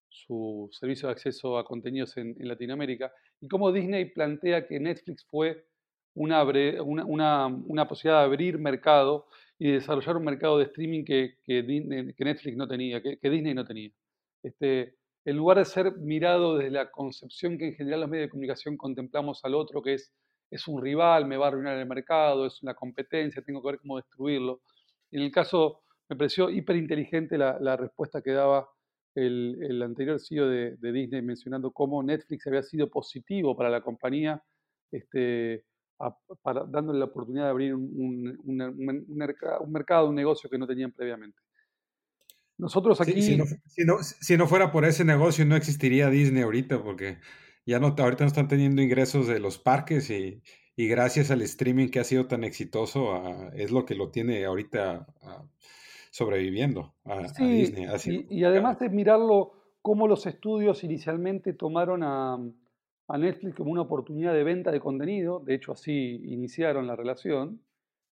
[0.09, 5.25] su servicio de acceso a contenidos en, en Latinoamérica y cómo Disney plantea que Netflix
[5.25, 5.65] fue
[6.15, 6.43] una,
[6.83, 12.55] una, una, posibilidad de abrir mercado y desarrollar un mercado de streaming que, que, Netflix
[12.57, 13.91] no tenía, que, Disney no tenía.
[14.43, 14.95] Este,
[15.25, 18.77] en lugar de ser mirado desde la concepción que en general los medios de comunicación
[18.77, 20.13] contemplamos al otro, que es,
[20.51, 23.79] es un rival, me va a arruinar el mercado, es una competencia, tengo que ver
[23.79, 24.61] cómo destruirlo.
[25.11, 28.69] En el caso, me pareció hiper inteligente la, la respuesta que daba
[29.15, 33.81] el, el anterior CEO de, de, Disney mencionando cómo Netflix había sido positivo para la
[33.81, 34.43] compañía.
[34.91, 35.65] Este,
[36.41, 38.37] para, dándole la oportunidad de abrir un,
[39.07, 41.37] mercado, un negocio que no tenían previamente.
[42.57, 43.21] Nosotros aquí...
[43.21, 43.45] si, no,
[44.01, 47.17] si, no, fuera por ese negocio no existiría Disney ahorita porque
[47.65, 50.41] ya no, ahorita no están teniendo ingresos de los parques y,
[50.75, 54.45] y gracias al streaming que ha sido tan exitoso ah, es lo que lo tiene
[54.45, 55.43] ahorita ah,
[56.11, 57.87] sobreviviendo a, Disney.
[58.05, 62.37] y, y, además de mirarlo, cómo los estudios inicialmente tomaron a,
[63.07, 67.61] a Netflix como una oportunidad de venta de contenido, de hecho así iniciaron la relación,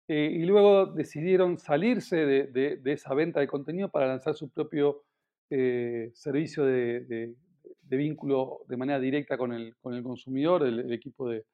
[0.09, 5.03] eh, y luego decidieron salirse de, esa venta de contenido para lanzar su propio
[5.51, 7.35] eh, servicio de,
[7.83, 11.45] vínculo de manera directa con el, con el consumidor, el, equipo de,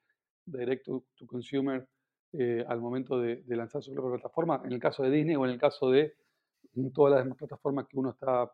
[0.45, 1.85] Direct to, Consumer,
[2.33, 5.51] eh, al momento de, lanzar su propia plataforma, en el caso de Disney o en
[5.51, 6.13] el caso de
[6.93, 8.49] todas las demás plataformas que uno está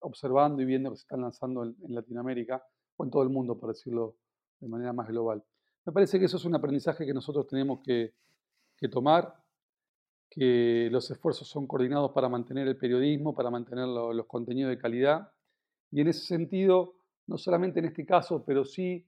[0.00, 2.62] observando y viendo que se están lanzando en Latinoamérica
[2.98, 4.16] o en todo el mundo, por decirlo
[4.60, 5.42] de manera más global.
[5.86, 8.12] Me parece que eso es un aprendizaje que nosotros tenemos que,
[8.90, 9.34] tomar,
[10.28, 15.32] que los esfuerzos son coordinados para mantener el periodismo, para mantener los contenidos de calidad.
[15.90, 19.06] Y en ese sentido, no solamente en este caso, pero sí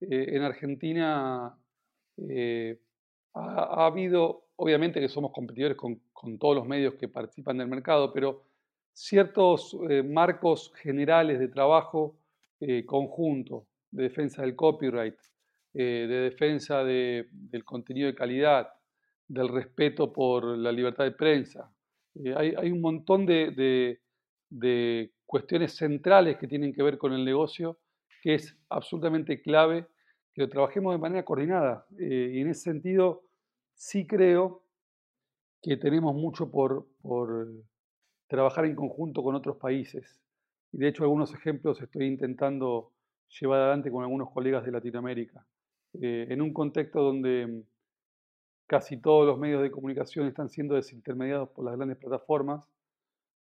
[0.00, 1.56] eh, en Argentina
[2.28, 2.78] eh,
[3.32, 6.00] ha, habido, obviamente que somos competidores con,
[6.38, 8.42] todos los medios que participan del mercado, pero
[8.92, 12.17] ciertos eh, marcos generales de trabajo
[12.86, 15.16] conjunto de defensa del copyright,
[15.74, 18.68] eh, de defensa del contenido de calidad,
[19.26, 21.70] del respeto por la libertad de prensa.
[22.14, 24.00] Eh, hay, un montón de,
[25.26, 27.78] cuestiones centrales que tienen que ver con el negocio
[28.22, 29.86] que es absolutamente clave
[30.32, 31.86] que lo trabajemos de manera coordinada.
[31.98, 33.22] Eh, y en ese sentido,
[33.74, 34.62] sí creo
[35.62, 37.46] que tenemos mucho por, por
[38.26, 40.20] trabajar en conjunto con otros países.
[40.72, 42.92] Y de hecho, algunos ejemplos estoy intentando
[43.40, 45.44] llevar adelante con algunos colegas de Latinoamérica,
[46.00, 47.62] eh, en un contexto donde
[48.66, 52.68] casi todos los medios de comunicación están siendo desintermediados por las grandes plataformas.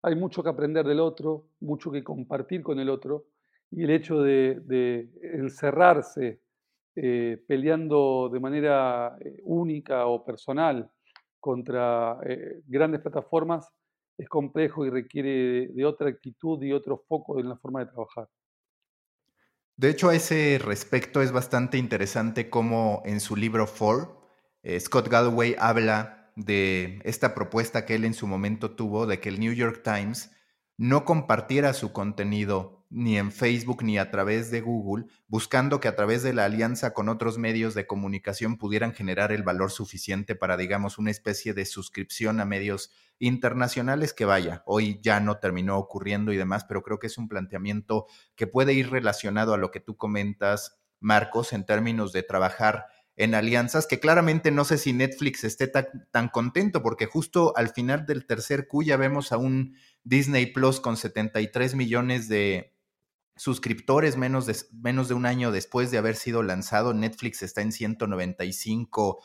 [0.02, 3.26] Hay mucho que aprender del otro, mucho que compartir con el otro,
[3.72, 6.40] y el hecho de, encerrarse
[6.96, 10.90] eh, peleando de manera eh, única o personal
[11.38, 12.18] contra
[12.66, 13.72] grandes plataformas
[14.20, 18.28] es complejo y requiere de otra actitud y otro foco en la forma de trabajar.
[19.76, 24.20] De hecho, a ese respecto es bastante interesante cómo en su libro Four,
[24.62, 29.30] eh, Scott Galloway habla de esta propuesta que él en su momento tuvo de que
[29.30, 30.30] el New York Times
[30.80, 35.94] no compartiera su contenido ni en Facebook ni a través de Google, buscando que a
[35.94, 40.56] través de la alianza con otros medios de comunicación pudieran generar el valor suficiente para,
[40.56, 46.32] digamos, una especie de suscripción a medios internacionales que vaya, hoy ya no terminó ocurriendo
[46.32, 49.80] y demás, pero creo que es un planteamiento que puede ir relacionado a lo que
[49.80, 52.86] tú comentas, Marcos, en términos de trabajar
[53.20, 58.06] en alianzas, que claramente no sé si Netflix esté tan, contento, porque justo al final
[58.06, 62.74] del tercer Q ya vemos a un Disney Plus con 73 millones de
[63.36, 66.92] suscriptores menos de, menos de un año después de haber sido lanzado.
[66.92, 69.22] Netflix está en 195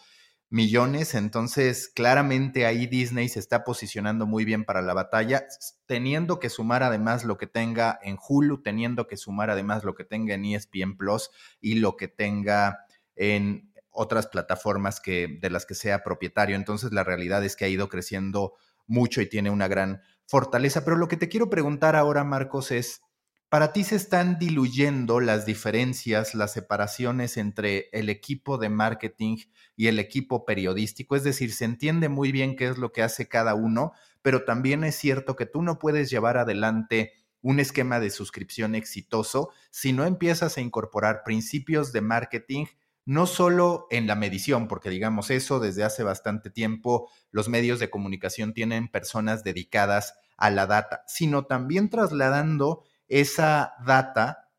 [0.49, 5.45] millones, entonces claramente ahí Disney se está posicionando muy bien para la batalla,
[5.85, 10.05] teniendo que sumar además lo que tenga en Hulu, teniendo que sumar además lo que
[10.05, 12.85] tenga en ESPN Plus y lo que tenga
[13.15, 16.55] en otras plataformas que, de las que sea propietario.
[16.55, 18.53] Entonces la realidad es que ha ido creciendo
[18.88, 20.83] mucho y tiene una gran fortaleza.
[20.83, 23.01] Pero lo que te quiero preguntar ahora, Marcos, es,
[23.49, 29.38] para ti se están diluyendo las diferencias, las separaciones entre el equipo de marketing
[29.75, 31.15] y el equipo periodístico.
[31.15, 34.83] Es decir, se entiende muy bien qué es lo que hace cada uno, pero también
[34.83, 40.05] es cierto que tú no puedes llevar adelante un esquema de suscripción exitoso si no
[40.05, 42.65] empiezas a incorporar principios de marketing
[43.05, 47.89] no solo en la medición, porque digamos eso desde hace bastante tiempo los medios de
[47.89, 54.49] comunicación tienen personas dedicadas a la data, sino también trasladando esa data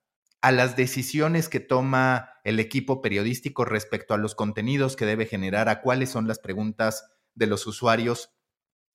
[0.40, 5.68] a las decisiones que toma el equipo periodístico respecto a los contenidos que debe generar,
[5.68, 8.30] a cuáles son las preguntas de los usuarios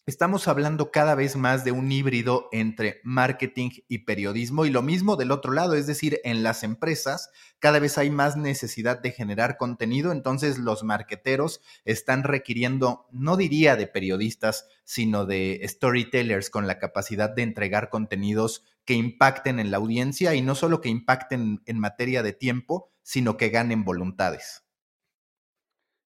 [0.07, 5.15] Estamos hablando cada vez más de un híbrido entre marketing y periodismo y lo mismo
[5.15, 9.57] del otro lado, es decir, en las empresas cada vez hay más necesidad de generar
[9.57, 16.79] contenido, entonces los marqueteros están requiriendo, no diría de periodistas, sino de storytellers con la
[16.79, 21.79] capacidad de entregar contenidos que impacten en la audiencia y no solo que impacten en
[21.79, 24.65] materia de tiempo, sino que ganen voluntades.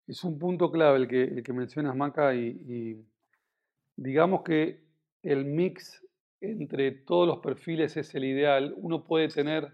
[0.05, 3.05] Es un punto clave el que, el que mencionas, Maca, y
[3.97, 4.83] Digamos que
[5.23, 6.05] el mix
[6.41, 8.73] entre todos los perfiles es el ideal.
[8.77, 9.73] Uno puede tener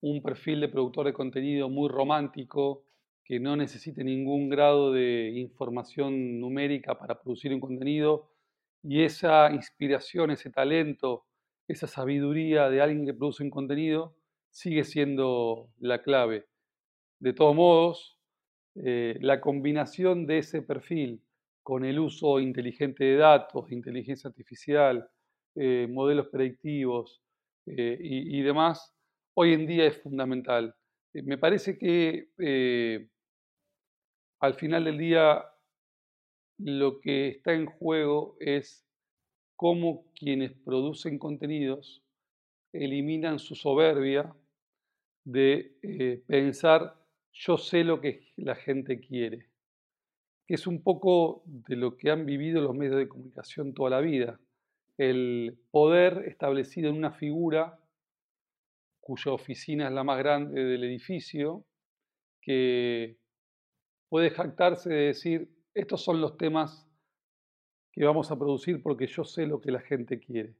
[0.00, 2.84] un perfil de productor de contenido muy romántico,
[3.24, 8.30] que no necesite ningún grado de información numérica para producir un contenido
[8.84, 11.24] y esa inspiración, ese talento,
[11.66, 14.14] esa sabiduría de alguien que produce un contenido
[14.50, 16.46] sigue siendo la clave.
[17.18, 18.16] De todos modos,
[18.76, 21.20] eh, la combinación de ese perfil
[21.66, 25.04] con el uso inteligente de datos, inteligencia artificial,
[25.56, 27.20] eh, modelos predictivos
[27.66, 28.94] eh, y, demás,
[29.34, 30.72] hoy en día es fundamental.
[31.12, 32.28] me parece que
[34.38, 35.44] al final del día
[36.58, 38.86] lo que está en juego es
[39.56, 42.04] cómo quienes producen contenidos
[42.72, 44.32] eliminan su soberbia
[45.24, 46.94] de eh, pensar
[47.32, 49.50] yo sé lo que la gente quiere,
[50.46, 54.00] que es un poco de lo que han vivido los medios de comunicación toda la
[54.00, 54.38] vida,
[54.96, 57.78] el poder establecido en una figura
[59.00, 61.64] cuya oficina es la más grande del edificio,
[62.40, 63.16] que
[64.08, 66.88] puede jactarse de decir, estos son los temas
[67.92, 70.54] que vamos a producir porque yo sé lo que la gente quiere.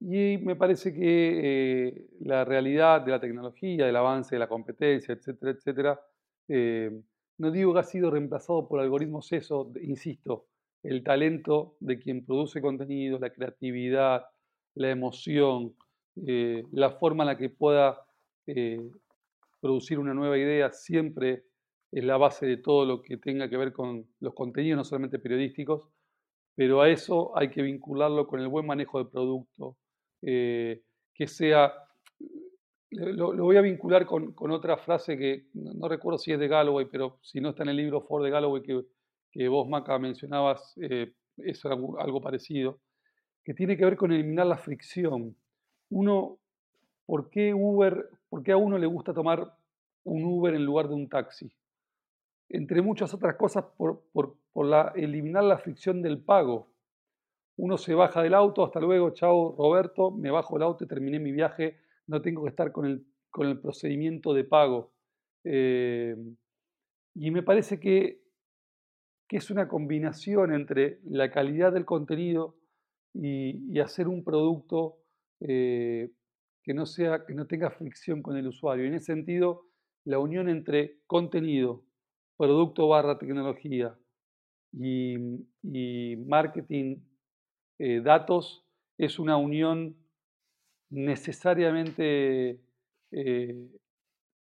[0.00, 5.14] Y me parece que eh, la realidad de la tecnología, del avance de la competencia,
[5.14, 6.00] etcétera, etcétera,
[6.48, 7.00] eh,
[7.38, 10.46] no digo que ha sido reemplazado por algoritmos eso, insisto,
[10.82, 14.24] el talento de quien produce contenido, la creatividad,
[14.74, 15.74] la emoción,
[16.26, 18.00] eh, la forma en la que pueda
[19.60, 21.44] producir una nueva idea siempre
[21.90, 25.18] es la base de todo lo que tenga que ver con los contenidos, no solamente
[25.18, 25.88] periodísticos,
[26.54, 29.76] pero a eso hay que vincularlo con el buen manejo del producto,
[30.22, 30.82] eh,
[31.14, 31.72] que sea,
[32.94, 37.18] lo, voy a vincular con, otra frase que no, recuerdo si es de Galloway, pero
[37.22, 38.82] si no está en el libro Ford de Galloway que,
[39.30, 42.78] que vos, Maca, mencionabas, eh, es algo, parecido,
[43.44, 45.36] que tiene que ver con eliminar la fricción.
[45.90, 46.38] Uno,
[47.06, 49.52] ¿por qué Uber, por qué a uno le gusta tomar
[50.04, 51.52] un Uber en lugar de un taxi?
[52.48, 56.68] entre muchas otras cosas, por, la, eliminar la fricción del pago.
[57.56, 61.18] Uno se baja del auto, hasta luego, chao Roberto, me bajo del auto y terminé
[61.18, 64.92] mi viaje, no tengo que estar con el, con el procedimiento de pago.
[65.44, 66.16] Eh,
[67.14, 68.22] y me parece que,
[69.28, 72.56] que, es una combinación entre la calidad del contenido
[73.14, 74.98] y, hacer un producto
[75.40, 76.10] eh,
[76.62, 78.86] que, no sea, que no tenga fricción con el usuario.
[78.86, 79.66] En ese sentido,
[80.04, 81.84] la unión entre contenido,
[82.36, 83.96] producto barra tecnología
[84.72, 86.96] y, marketing,
[87.78, 88.66] eh, datos,
[88.98, 89.96] es una unión
[90.94, 92.60] necesariamente
[93.10, 93.68] eh,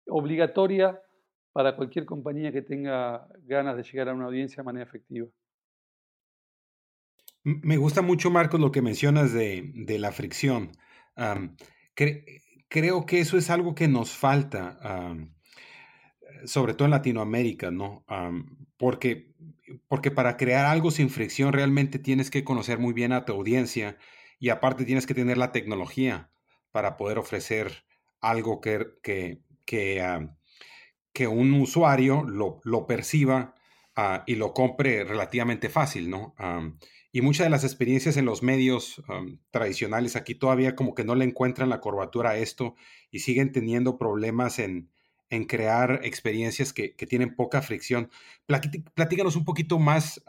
[0.08, 1.02] obligatoria
[1.52, 5.28] para cualquier compañía que tenga ganas de llegar a una audiencia de manera efectiva.
[7.44, 10.72] Me gusta mucho, Marcos, lo que mencionas de, la fricción.
[12.70, 14.80] creo que eso es algo que nos falta
[16.46, 18.06] sobre todo en Latinoamérica, ¿no?
[18.78, 19.34] porque,
[19.88, 23.98] porque para crear algo sin fricción realmente tienes que conocer muy bien a tu audiencia
[24.39, 26.33] y aparte tienes que tener la tecnología
[26.73, 27.86] para poder ofrecer
[28.19, 30.27] algo que, que, que,
[31.13, 33.55] que un usuario lo, lo perciba
[33.95, 36.36] ah, y lo compre relativamente fácil, ¿no?
[37.15, 39.03] y muchas de las experiencias en los medios
[39.51, 42.73] tradicionales aquí todavía como que no le encuentran la curvatura a esto
[43.12, 44.89] y siguen teniendo problemas en,
[45.29, 48.09] en crear experiencias que, tienen poca fricción.
[48.95, 50.23] Platícanos un poquito más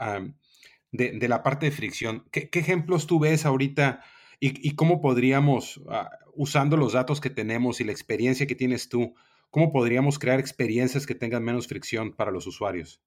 [0.93, 2.25] de, la parte de fricción.
[2.31, 4.03] ¿Qué, ejemplos tú ves ahorita
[4.41, 9.15] y, cómo podríamos, ah, usando los datos que tenemos y la experiencia que tienes tú,
[9.51, 13.01] cómo podríamos crear experiencias que tengan menos fricción para los usuarios?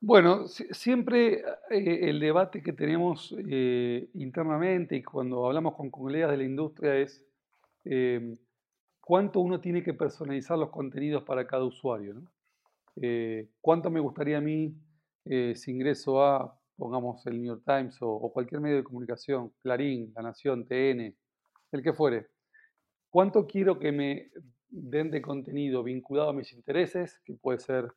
[0.00, 6.38] Bueno, siempre eh, el debate que tenemos eh, internamente y cuando hablamos con colegas de
[6.38, 7.22] la industria es
[7.84, 8.36] em,
[9.00, 12.22] cuánto uno tiene que personalizar los contenidos para cada usuario.
[12.96, 14.74] Eh, ¿Cuánto me gustaría a mí
[15.24, 20.12] eh, si ingreso a, pongamos, el New York Times o, cualquier medio de comunicación, Clarín,
[20.14, 21.14] La Nación, TN,
[21.72, 22.28] el que fuere?
[23.08, 24.30] ¿Cuánto quiero que me
[24.68, 27.92] den de contenido vinculado a mis intereses, que puede ser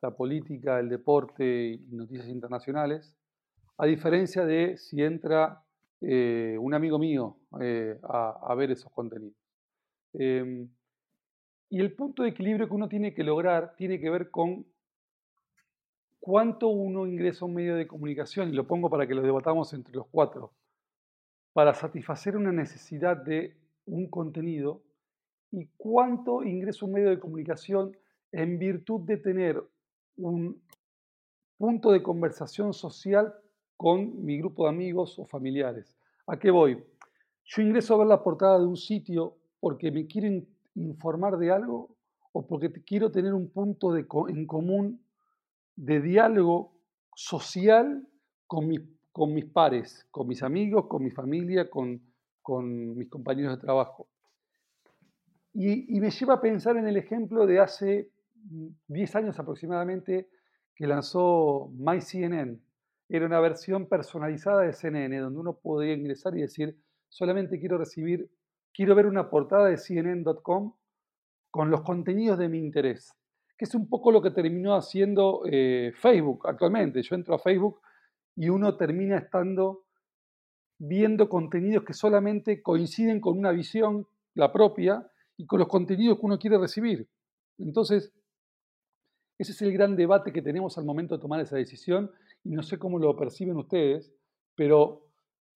[0.00, 3.16] la política, el deporte y noticias internacionales,
[3.76, 5.62] a diferencia de si entra
[6.00, 9.36] eh, un amigo mío a ver esos contenidos?
[10.14, 10.68] Em,
[11.70, 14.66] y el punto de equilibrio que uno tiene que lograr tiene que ver con
[16.18, 19.72] cuánto uno ingresa a un medio de comunicación, y lo pongo para que lo debatamos
[19.72, 20.52] entre los cuatro,
[21.58, 23.56] para satisfacer una necesidad de
[23.86, 24.80] un contenido,
[25.50, 27.96] y cuánto ingresa un medio de comunicación
[28.30, 29.60] en virtud de tener
[30.18, 30.62] un
[31.56, 33.34] punto de conversación social
[33.76, 35.98] con mi grupo de amigos o familiares.
[36.28, 36.80] ¿A qué voy?
[37.44, 40.46] Yo ingreso a ver la portada de un sitio porque me quieren
[40.76, 41.96] informar de algo
[42.30, 45.02] o porque quiero tener un punto de, en común
[45.74, 46.78] de diálogo
[47.16, 48.06] social
[48.46, 48.70] con,
[49.18, 52.00] con mis pares, con mis amigos, con mi familia, con,
[52.96, 54.08] mis compañeros de trabajo.
[55.52, 58.12] Y, me lleva a pensar en el ejemplo de hace
[58.86, 60.28] 10 años aproximadamente
[60.72, 62.62] que lanzó MyCNN.
[63.08, 68.30] Era una versión personalizada de CNN donde uno podía ingresar y decir, solamente quiero recibir,
[68.72, 70.74] quiero ver una portada de CNN.com
[71.50, 73.16] con los contenidos de mi interés,
[73.56, 77.02] que es un poco lo que terminó haciendo eh, Facebook actualmente.
[77.02, 77.80] Yo entro a Facebook
[78.38, 79.84] y uno termina estando
[80.78, 86.26] viendo contenidos que solamente coinciden con una visión, la propia, y con los contenidos que
[86.26, 87.08] uno quiere recibir.
[87.58, 88.12] Entonces,
[89.38, 92.12] ese es el gran debate que tenemos al momento de tomar esa decisión
[92.44, 94.12] y no sé cómo lo perciben ustedes,
[94.54, 95.08] pero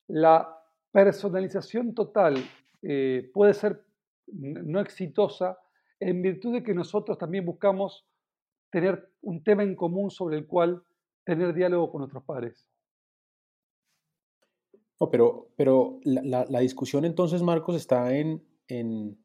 [0.09, 0.61] la
[0.91, 2.35] personalización total
[2.83, 3.85] eh, puede ser
[4.27, 5.57] no exitosa
[6.01, 8.05] en virtud de que nosotros también buscamos
[8.71, 10.83] tener un tema en común sobre el cual
[11.25, 12.67] tener diálogo con nuestros pares.
[15.03, 19.19] No, pero, pero la, discusión entonces, Marcos, está en, en,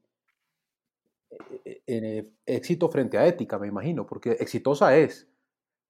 [1.85, 5.27] en, éxito frente a ética, me imagino, porque exitosa es.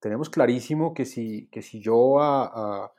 [0.01, 2.91] Tenemos clarísimo que si, que si yo a,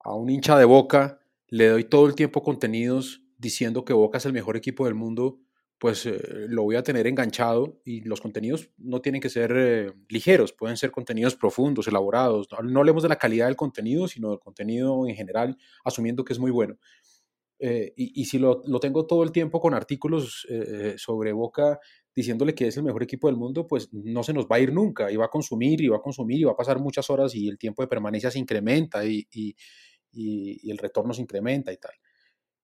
[0.00, 4.26] a un hincha de boca le doy todo el tiempo contenidos diciendo que Boca es
[4.26, 5.38] el mejor equipo del mundo,
[5.84, 6.18] pues eh,
[6.48, 10.78] lo voy a tener enganchado y los contenidos no tienen que ser eh, ligeros, pueden
[10.78, 12.48] ser contenidos profundos, elaborados.
[12.62, 16.38] No, hablemos de la calidad del contenido, sino del contenido en general, asumiendo que es
[16.38, 16.78] muy bueno.
[17.58, 20.46] Eh, y, si lo, lo, tengo todo el tiempo con artículos
[20.96, 21.78] sobre Boca
[22.16, 24.72] diciéndole que es el mejor equipo del mundo, pues no se nos va a ir
[24.72, 27.34] nunca y va a consumir y va a consumir y va a pasar muchas horas
[27.34, 29.54] y el tiempo de permanencia se incrementa y, y,
[30.12, 31.92] y el retorno se incrementa y tal.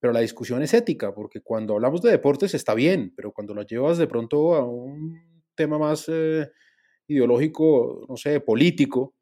[0.00, 3.62] Pero la discusión es ética, porque cuando hablamos de deportes está bien, pero cuando lo
[3.62, 6.50] llevas de pronto a un tema más eh,
[7.06, 9.14] ideológico, no sé, político,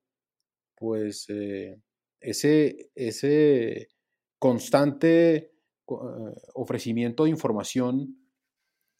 [0.76, 1.82] pues eh,
[2.20, 3.88] ese, ese
[4.38, 5.52] constante eh,
[6.54, 8.16] ofrecimiento de información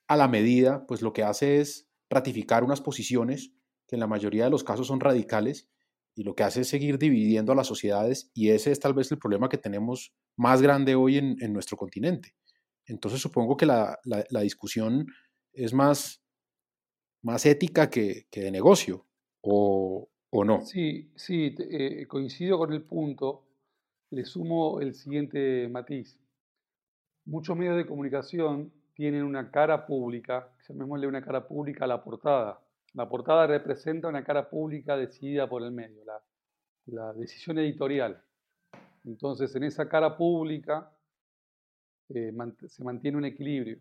[0.09, 3.53] a la medida, pues lo que hace es ratificar unas posiciones
[3.87, 5.69] que en la mayoría de los casos son radicales
[6.19, 9.13] y lo que hace es seguir dividiendo a las sociedades y ese es tal vez
[9.13, 12.35] el problema que tenemos más grande hoy en, nuestro continente.
[12.87, 14.01] Entonces supongo que la,
[14.43, 15.07] discusión
[15.53, 16.21] es más,
[17.23, 19.07] más ética que, de negocio,
[19.43, 20.67] o, no.
[20.67, 23.45] Sí, sí, eh, coincido con el punto.
[24.11, 26.19] Le sumo el siguiente matiz.
[27.27, 32.61] Muchos medios de comunicación tienen una cara pública, llamémosle una cara pública a la portada.
[32.95, 36.03] La portada representa una cara pública decidida por el medio,
[36.87, 38.23] la, decisión editorial.
[39.05, 40.91] Entonces, en esa cara pública
[42.09, 42.33] eh,
[42.67, 43.79] se mantiene un equilibrio.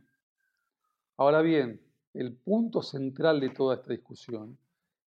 [1.15, 1.81] Ahora bien,
[2.13, 4.57] el punto central de toda esta discusión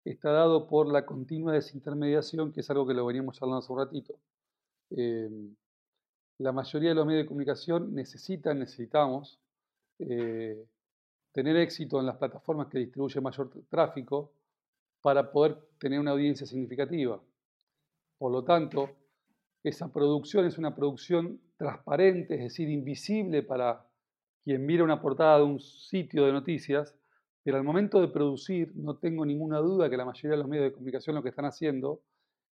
[0.04, 3.78] está dado por la continua desintermediación, que es algo que lo veníamos hablando hace un
[3.78, 4.18] ratito.
[4.90, 5.54] Em,
[6.38, 9.40] la mayoría de los medios de comunicación necesitan, necesitamos
[9.98, 10.64] eh,
[11.32, 14.32] tener éxito en las plataformas que distribuyen mayor tráfico
[15.00, 17.20] para poder tener una audiencia significativa.
[18.18, 18.90] Por lo tanto,
[19.62, 23.86] esa producción es una producción transparente, es decir, invisible para
[24.42, 26.96] quien mira una portada de un sitio de noticias,
[27.42, 30.66] pero al momento de producir, no tengo ninguna duda que la mayoría de los medios
[30.66, 32.02] de comunicación lo que están haciendo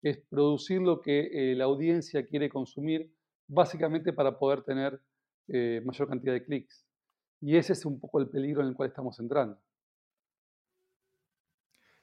[0.02, 3.12] es producir lo que eh, la audiencia quiere consumir,
[3.48, 5.02] básicamente para poder tener
[5.48, 6.87] eh, mayor cantidad de clics.
[7.42, 9.60] Y ese es un poco el peligro en el cual estamos entrando.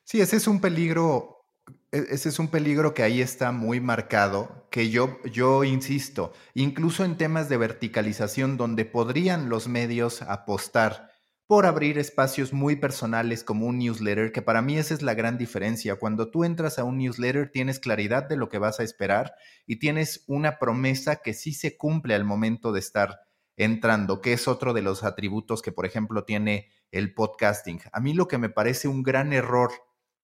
[0.04, 1.46] Sí, ese es un peligro,
[1.90, 7.04] e, ese es un peligro que ahí está muy marcado, que yo, yo insisto, incluso
[7.04, 11.10] en temas de verticalización donde podrían los medios apostar
[11.46, 15.36] por abrir espacios muy personales como un newsletter, que para mí esa es la gran
[15.36, 15.96] diferencia.
[15.96, 19.34] Cuando tú entras a un newsletter tienes claridad de lo que vas a esperar
[19.66, 23.20] y tienes una promesa que sí se cumple al momento de estar
[23.56, 27.80] entrando, que es otro de los atributos que, por ejemplo, tiene el podcasting.
[27.92, 29.72] A mí lo que me parece un gran error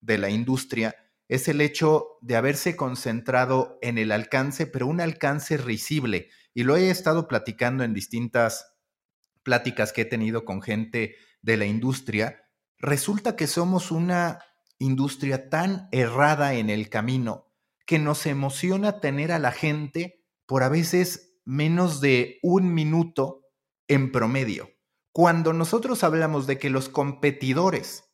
[0.01, 0.97] de la industria
[1.29, 6.29] es el hecho de haberse concentrado en el alcance, pero un alcance risible.
[6.55, 8.77] Y lo he estado platicando en distintas
[9.45, 12.49] pláticas que he tenido con gente de la industria.
[12.79, 14.41] Resulta que somos una
[14.79, 17.53] industria tan errada en el camino
[17.87, 23.43] que nos emociona tener a la gente por a veces menos de un minuto
[23.89, 24.71] en promedio.
[25.11, 28.05] Cuando nosotros hablamos de que los competidores,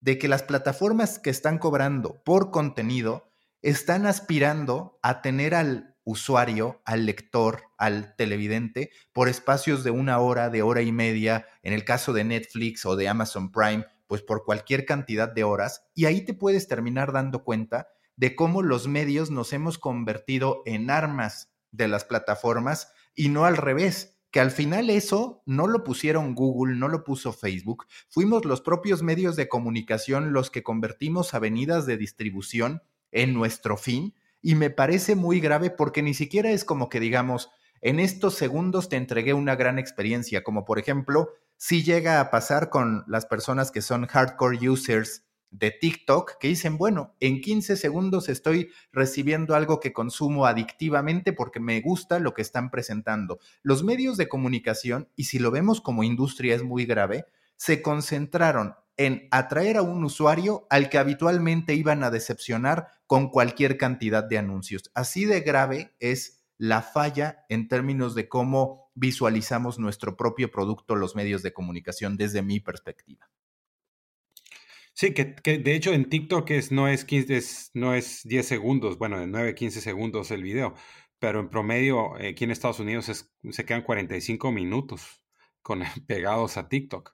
[0.00, 3.32] de que las plataformas que están cobrando por contenido
[3.62, 10.50] están aspirando a tener al usuario, al lector, al televidente, por espacios de una hora,
[10.50, 14.44] de hora y media, en el caso de Netflix o de Amazon Prime, pues por
[14.44, 19.30] cualquier cantidad de horas y ahí te puedes terminar dando cuenta de cómo los medios
[19.30, 24.90] nos hemos convertido en armas de las plataformas y no al revés, que al final
[24.90, 30.32] eso no lo pusieron Google, no lo puso Facebook, fuimos los propios medios de comunicación
[30.32, 36.02] los que convertimos avenidas de distribución en nuestro fin y me parece muy grave porque
[36.02, 37.50] ni siquiera es como que digamos,
[37.80, 42.70] en estos segundos te entregué una gran experiencia, como por ejemplo, si llega a pasar
[42.70, 45.23] con las personas que son hardcore users
[45.54, 51.60] de TikTok que dicen, bueno, en 15 segundos estoy recibiendo algo que consumo adictivamente porque
[51.60, 53.38] me gusta lo que están presentando.
[53.62, 57.26] Los medios de comunicación, y si lo vemos como industria es muy grave,
[57.56, 63.76] se concentraron en atraer a un usuario al que habitualmente iban a decepcionar con cualquier
[63.76, 64.90] cantidad de anuncios.
[64.94, 71.14] Así de grave es la falla en términos de cómo visualizamos nuestro propio producto, los
[71.14, 73.28] medios de comunicación, desde mi perspectiva.
[74.96, 75.24] Sí, que,
[75.58, 77.40] de hecho en TikTok es, no, es 15,
[77.74, 80.74] no es 10 segundos, bueno, de 9 a 15 segundos el video,
[81.18, 85.20] pero en promedio eh, aquí en Estados Unidos se quedan 45 minutos
[85.62, 87.12] con, pegados a TikTok.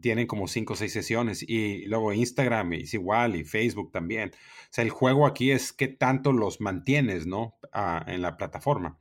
[0.00, 4.30] tienen como 5 o 6 sesiones y luego Instagram es igual y Facebook también.
[4.30, 7.58] O sea, el juego aquí es qué tanto los mantienes, ¿no?
[7.72, 8.98] Ah, en la plataforma.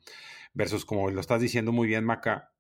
[0.54, 2.52] Versus como lo estás diciendo muy bien, Maca,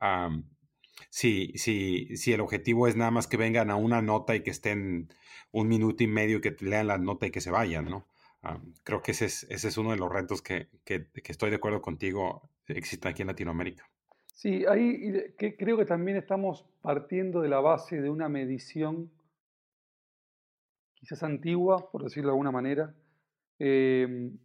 [1.10, 4.52] si, si, si el objetivo es nada más que vengan a una nota y que
[4.52, 5.10] estén
[5.56, 8.06] un minuto y medio que lean la nota y que se vayan, ¿no?
[8.44, 11.56] Ah, creo que ese es, ese es uno de los retos que, que, estoy de
[11.56, 13.90] acuerdo contigo, existe aquí en Latinoamérica.
[14.34, 19.10] Sí, ahí que creo que también estamos partiendo de la base de una medición
[20.96, 22.94] quizás antigua, por decirlo de alguna manera,
[23.58, 24.38] em,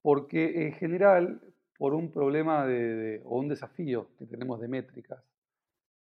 [0.00, 1.40] porque en general,
[1.76, 5.24] por un problema de, o un desafío que tenemos de métricas,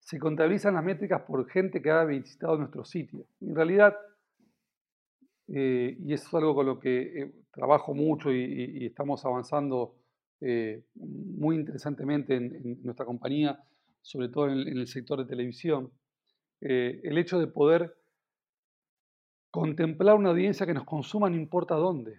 [0.00, 3.24] se contabilizan las métricas por gente que ha visitado nuestro sitio.
[3.40, 3.96] En realidad,
[5.48, 9.94] eh, y eso es algo con lo que eh, trabajo mucho y, estamos avanzando
[10.40, 13.58] eh, muy interesantemente en, nuestra compañía,
[14.02, 15.90] sobre todo en, el sector de televisión,
[16.60, 17.96] el hecho de poder
[19.50, 22.18] contemplar una audiencia que nos consuma no importa dónde.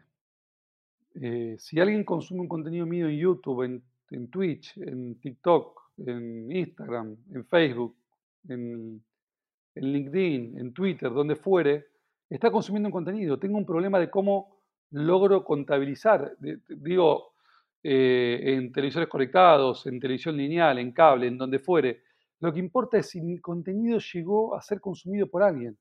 [1.57, 7.17] si alguien consume un contenido mío en YouTube, en, en Twitch, en TikTok, en Instagram,
[7.33, 7.97] en Facebook,
[8.47, 9.03] en,
[9.75, 11.88] en LinkedIn, en Twitter, donde fuere,
[12.29, 13.39] está consumiendo un contenido.
[13.39, 14.59] Tengo un problema de cómo
[14.91, 16.35] logro contabilizar.
[16.67, 17.33] Digo,
[17.81, 22.03] eh, en televisores conectados, en televisión lineal, en cable, en donde fuere.
[22.41, 25.77] Lo que importa es si mi contenido llegó a ser consumido por alguien.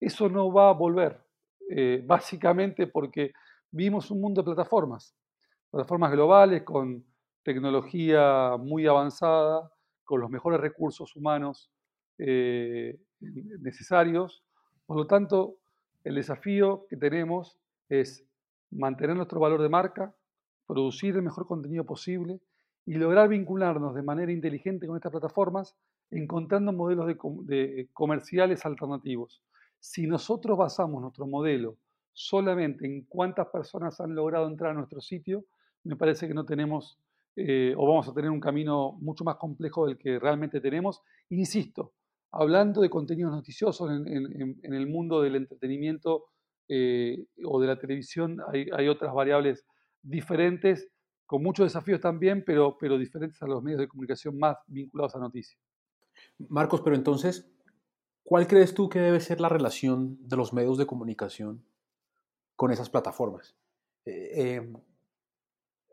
[0.00, 1.20] Eso no va a volver,
[1.68, 3.32] eh, básicamente porque
[3.72, 5.16] vimos un mundo de plataformas
[5.74, 7.04] plataformas globales con
[7.42, 9.72] tecnología muy avanzada,
[10.04, 11.68] con los mejores recursos humanos
[12.16, 13.00] eh,
[13.60, 14.44] necesarios.
[14.86, 15.56] Por lo tanto,
[16.04, 17.58] el desafío que tenemos
[17.88, 18.24] es
[18.70, 20.14] mantener nuestro valor de marca,
[20.64, 22.40] producir el mejor contenido posible
[22.86, 25.76] y lograr vincularnos de manera inteligente con estas plataformas,
[26.12, 29.42] encontrando modelos de comerciales alternativos.
[29.80, 31.78] Si nosotros basamos nuestro modelo
[32.12, 35.44] solamente en cuántas personas han logrado entrar a nuestro sitio,
[35.84, 36.98] me parece que no tenemos
[37.36, 41.02] eh, o vamos a tener un camino mucho más complejo del que realmente tenemos.
[41.30, 41.94] Insisto,
[42.30, 46.26] hablando de contenidos noticiosos en, el mundo del entretenimiento
[46.68, 49.66] eh, o de la televisión, hay, otras variables
[50.02, 50.88] diferentes,
[51.26, 55.18] con muchos desafíos también, pero, pero diferentes a los medios de comunicación más vinculados a
[55.18, 55.60] noticias.
[56.48, 57.50] Marcos, pero entonces,
[58.22, 61.64] ¿cuál crees tú que debe ser la relación de los medios de comunicación
[62.54, 63.56] con esas plataformas?
[64.04, 64.70] Eh,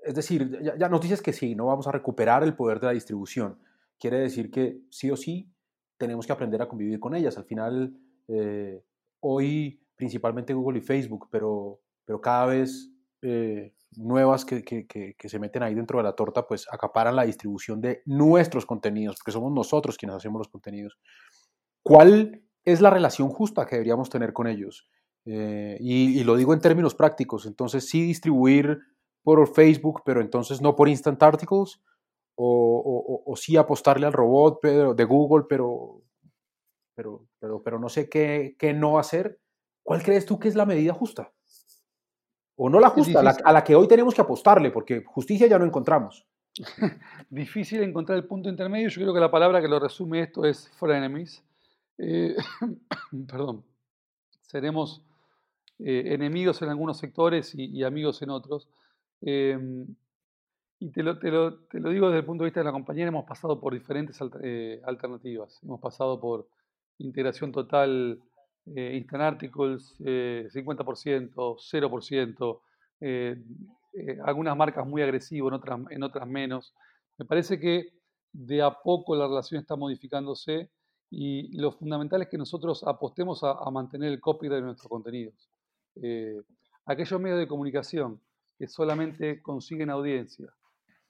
[0.04, 2.94] es decir, ya, nos dices que sí, no vamos a recuperar el poder de la
[2.94, 3.60] distribución.
[4.00, 5.52] Quiere decir que sí o sí
[5.98, 7.38] tenemos que aprender a convivir con ellas.
[7.38, 7.96] Al final,
[8.28, 8.84] eh,
[9.20, 12.90] hoy principalmente Google y Facebook, pero, pero cada vez
[13.22, 17.24] eh, nuevas que, que, que, se meten ahí dentro de la torta, pues acaparan la
[17.24, 20.98] distribución de nuestros contenidos, porque somos nosotros quienes hacemos los contenidos.
[21.84, 24.90] ¿Cuál es la relación justa que deberíamos tener con ellos?
[25.26, 28.80] Eh, y, lo digo en términos prácticos, entonces sí distribuir
[29.24, 31.82] por Facebook, pero entonces no por Instant Articles,
[32.36, 36.02] o, o, sí apostarle al robot de Google, pero,
[36.96, 39.40] pero, pero, pero no sé qué, qué, no hacer.
[39.84, 41.32] ¿Cuál crees tú que es la medida justa?
[42.56, 45.46] O no la justa, a la, a la, que hoy tenemos que apostarle, porque justicia
[45.46, 46.26] ya no encontramos.
[47.30, 48.90] Difícil encontrar el punto intermedio.
[48.90, 51.44] Yo creo que la palabra que lo resume esto es frenemies.
[51.98, 52.36] Eh,
[53.28, 53.64] perdón.
[54.42, 55.02] Seremos
[55.80, 58.68] eh, enemigos en algunos sectores y, amigos en otros.
[59.22, 59.88] Em,
[60.80, 62.72] y te lo, te, lo, te lo, digo desde el punto de vista de la
[62.72, 65.60] compañía, hemos pasado por diferentes eh, alternativas.
[65.64, 66.48] Hemos pasado por
[66.98, 68.20] integración total,
[68.66, 72.62] Instant Articles, 50%, 0%,
[74.24, 76.74] algunas marcas muy agresivas, en otras, en otras menos.
[77.18, 77.94] Me parece que
[78.34, 80.70] de a poco la relación está modificándose
[81.10, 85.50] y lo fundamental es que nosotros apostemos a, a mantener el copyright de nuestros contenidos.
[86.02, 86.42] Eh,
[86.86, 88.22] aquellos medios de comunicación
[88.62, 90.54] que solamente consiguen audiencia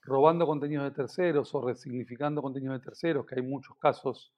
[0.00, 4.32] robando contenidos de terceros o resignificando contenidos de terceros, que hay muchos casos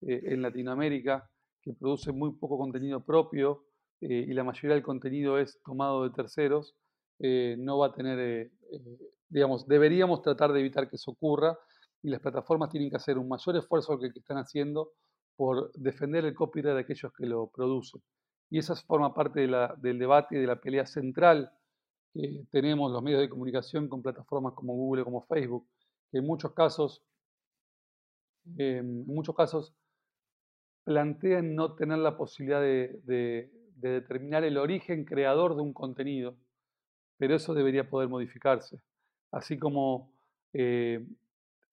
[0.00, 1.28] eh, en Latinoamérica
[1.60, 3.66] que producen muy poco contenido propio
[4.00, 6.74] eh, y la mayoría del contenido es tomado de terceros,
[7.18, 8.50] no va a tener,
[9.28, 11.58] digamos, deberíamos tratar de evitar que eso ocurra
[12.02, 14.92] y las plataformas tienen que hacer un mayor esfuerzo que, que están haciendo
[15.36, 18.00] por defender el copyright de aquellos que lo producen.
[18.48, 21.52] Y esa forma parte del debate y de la pelea central
[22.50, 25.66] tenemos los medios de comunicación con plataformas como Google, como Facebook,
[26.10, 27.02] que en muchos casos,
[28.56, 29.74] en muchos casos
[30.84, 36.36] plantean no tener la posibilidad de, determinar el origen creador de un contenido,
[37.18, 38.80] pero eso debería poder modificarse.
[39.30, 40.12] Así como
[40.52, 41.04] eh,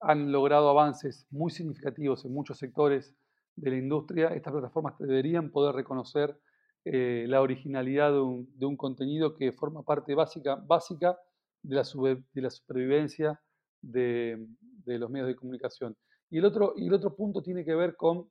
[0.00, 3.14] han logrado avances muy significativos en muchos sectores
[3.54, 6.36] de la industria, estas plataformas deberían poder reconocer
[6.84, 11.16] eh, la originalidad de un, contenido que forma parte básica, básica
[11.62, 11.84] de, la
[12.32, 13.40] de la supervivencia
[13.80, 14.48] de,
[14.86, 15.96] los medios de comunicación.
[16.28, 18.28] Y el otro, y el otro punto tiene que ver con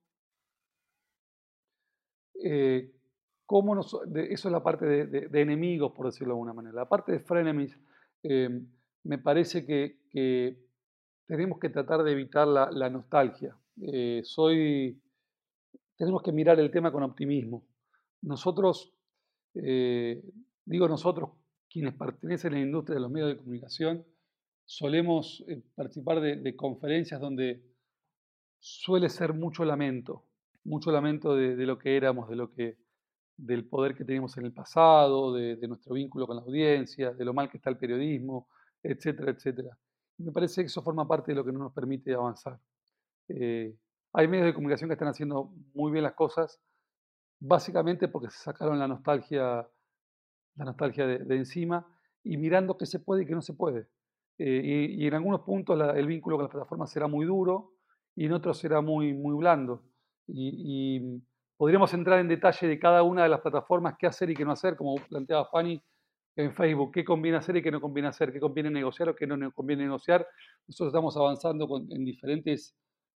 [2.43, 2.91] eh,
[3.45, 6.75] cómo nos, eso es la parte de, enemigos, por decirlo de alguna manera.
[6.75, 7.79] La parte de frenemies,
[8.23, 8.49] eh,
[9.03, 10.01] me parece que,
[11.25, 13.57] tenemos que tratar de evitar la, la nostalgia.
[14.23, 15.01] soy,
[15.95, 17.70] tenemos que mirar el tema con optimismo.
[18.21, 18.93] Nosotros,
[19.55, 20.21] eh,
[20.65, 21.31] digo nosotros,
[21.69, 24.05] quienes pertenecen a la industria de los medios de comunicación,
[24.65, 27.63] solemos eh, participar de, conferencias donde
[28.59, 30.25] suele ser mucho lamento,
[30.63, 32.77] mucho lamento de, lo que éramos, de lo que,
[33.37, 37.33] del poder que teníamos en el pasado, de, nuestro vínculo con la audiencia, de lo
[37.33, 38.47] mal que está el periodismo,
[38.83, 39.77] etcétera, etcétera.
[40.17, 42.59] me parece que eso forma parte de lo que no nos permite avanzar.
[43.27, 43.75] Eh,
[44.13, 46.59] hay medios de comunicación que están haciendo muy bien las cosas,
[47.41, 49.67] básicamente porque se sacaron la nostalgia,
[50.55, 51.85] la nostalgia de, encima
[52.23, 53.87] y mirando qué se puede y qué no se puede.
[54.37, 57.73] Eh, y, en algunos puntos el vínculo con las plataformas será muy duro
[58.15, 59.83] y en otros será muy, muy blando.
[60.27, 61.21] Y,
[61.57, 64.51] podríamos entrar en detalle de cada una de las plataformas, qué hacer y qué no
[64.51, 65.79] hacer, como planteaba Fanny
[66.35, 69.27] en Facebook, qué conviene hacer y qué no conviene hacer, qué conviene negociar o qué
[69.27, 70.25] no conviene negociar.
[70.67, 72.75] Nosotros estamos avanzando en diferentes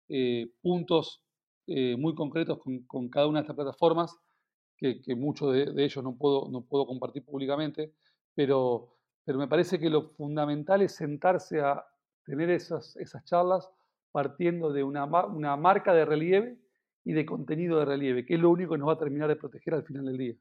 [0.09, 1.24] eh, puntos
[1.67, 4.17] eh, muy concretos con, cada una de estas plataformas,
[4.77, 7.93] que, muchos de, ellos no puedo, no puedo compartir públicamente,
[8.35, 11.85] pero, pero me parece que lo fundamental es sentarse a
[12.25, 13.69] tener esas, esas charlas
[14.11, 16.57] partiendo de una, una marca de relieve
[17.03, 19.35] y de contenido de relieve, que es lo único que nos va a terminar de
[19.35, 20.35] proteger al final del día.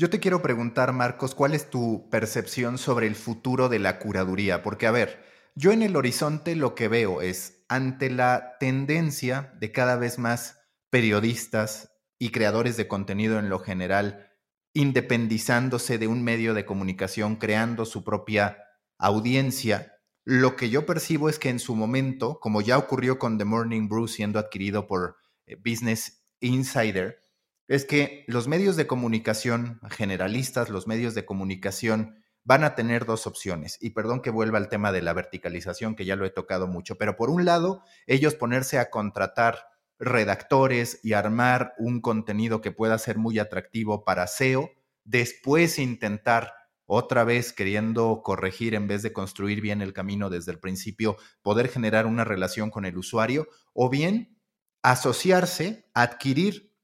[0.00, 4.62] Yo te quiero preguntar, Marcos, ¿cuál es tu percepción sobre el futuro de la curaduría?
[4.62, 5.22] Porque, a ver,
[5.54, 10.58] yo en el horizonte lo que veo es, ante la tendencia de cada vez más
[10.90, 14.28] periodistas y creadores de contenido en lo general,
[14.74, 18.58] independizándose de un medio de comunicación, creando su propia
[18.98, 19.94] audiencia,
[20.24, 23.88] lo que yo percibo es que en su momento, como ya ocurrió con The Morning
[23.88, 25.16] Brew siendo adquirido por
[25.46, 27.24] eh, Business Insider,
[27.68, 33.26] es que los medios de comunicación generalistas, los medios de comunicación van a tener dos
[33.26, 33.78] opciones.
[33.80, 36.96] Y perdón que vuelva al tema de la verticalización, que ya lo he tocado mucho,
[36.96, 39.66] pero por un lado, ellos ponerse a contratar
[39.98, 44.70] redactores y armar un contenido que pueda ser muy atractivo para SEO,
[45.04, 46.54] después intentar
[46.86, 51.68] otra vez queriendo corregir en vez de construir bien el camino desde el principio, poder
[51.68, 54.40] generar una relación con el usuario, o bien
[54.82, 56.74] asociarse, adquirir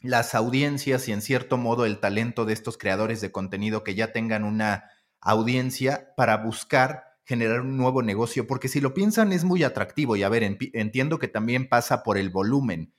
[0.00, 4.12] las audiencias y en cierto modo el talento de estos creadores de contenido que ya
[4.12, 4.90] tengan una
[5.22, 10.22] audiencia para buscar generar un nuevo negocio, porque si lo piensan es muy atractivo y
[10.22, 12.92] a ver, entiendo que también pasa por el volumen,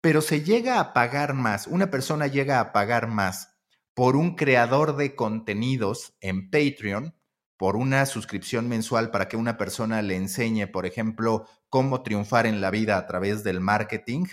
[0.00, 3.56] pero se llega a pagar más, una persona llega a pagar más
[3.94, 7.14] por un creador de contenidos en Patreon,
[7.56, 12.60] por una suscripción mensual para que una persona le enseñe, por ejemplo, cómo triunfar en
[12.60, 14.24] la vida a través del marketing,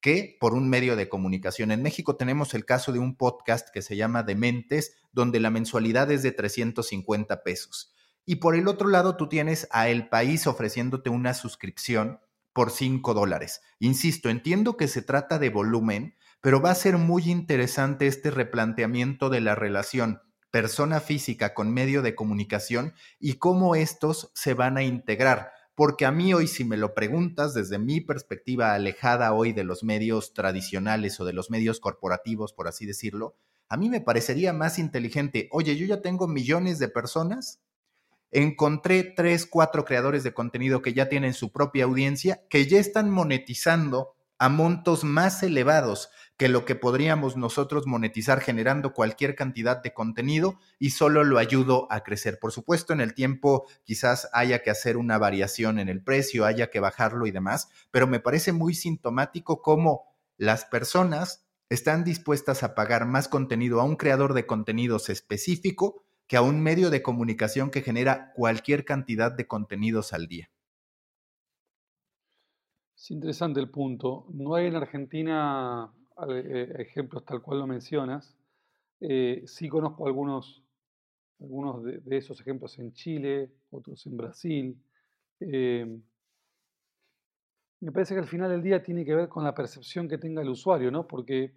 [0.00, 1.70] que por un medio de comunicación.
[1.70, 6.10] En México tenemos el caso de un podcast que se llama Dementes, donde la mensualidad
[6.10, 7.92] es de 350 pesos.
[8.24, 12.20] Y por el otro lado, tú tienes a El País ofreciéndote una suscripción
[12.52, 13.60] por 5 dólares.
[13.78, 19.30] Insisto, entiendo que se trata de volumen, pero va a ser muy interesante este replanteamiento
[19.30, 20.20] de la relación
[20.56, 25.52] persona física con medio de comunicación y cómo estos se van a integrar.
[25.76, 29.84] Porque a mí hoy, si me lo preguntas desde mi perspectiva alejada hoy de los
[29.84, 33.36] medios tradicionales o de los medios corporativos, por así decirlo,
[33.68, 37.60] a mí me parecería más inteligente, oye, yo ya tengo millones de personas
[38.30, 43.10] encontré tres, cuatro creadores de contenido que ya tienen su propia audiencia, que ya están
[43.10, 49.94] monetizando a montos más elevados que lo que podríamos nosotros monetizar generando cualquier cantidad de
[49.94, 52.38] contenido y solo lo ayudo a crecer.
[52.38, 56.68] Por supuesto, en el tiempo quizás haya que hacer una variación en el precio, haya
[56.68, 60.04] que bajarlo y demás, pero me parece muy sintomático cómo
[60.36, 66.36] las personas están dispuestas a pagar más contenido a un creador de contenidos específico que
[66.36, 70.50] a un medio de comunicación que genera cualquier cantidad de contenidos al día.
[72.96, 74.26] Es interesante el punto.
[74.32, 75.92] No hay en Argentina
[76.78, 78.36] ejemplos tal cual lo mencionas.
[79.00, 80.62] Eh, sí conozco algunos,
[81.40, 84.82] algunos de, esos ejemplos en Chile, otros en Brasil.
[85.40, 85.98] Eh,
[87.80, 90.42] me parece que al final del día tiene que ver con la percepción que tenga
[90.42, 91.06] el usuario, ¿no?
[91.06, 91.52] Porque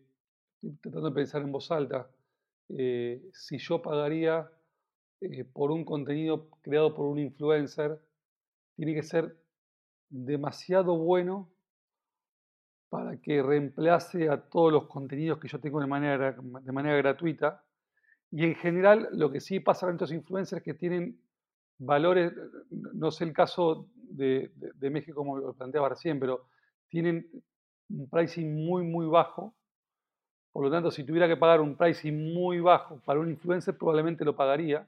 [0.61, 2.09] estoy tratando de pensar en voz alta.
[2.67, 4.49] si yo pagaría
[5.21, 7.99] eh, por un contenido creado por un influencer
[8.77, 9.35] tiene que ser
[10.09, 11.49] demasiado bueno
[12.89, 17.63] para que reemplace a todos los contenidos que yo tengo de manera, de manera gratuita.
[18.31, 21.19] Y en general, lo que sí pasa con estos influencers es que tienen
[21.77, 22.33] valores,
[22.69, 26.47] no sé el caso de, México como lo planteaba recién, pero
[26.89, 27.27] tienen
[27.89, 29.53] un pricing muy, muy bajo.
[30.51, 34.25] Por lo tanto, si tuviera que pagar un pricing muy bajo para un influencer, probablemente
[34.25, 34.87] lo pagaría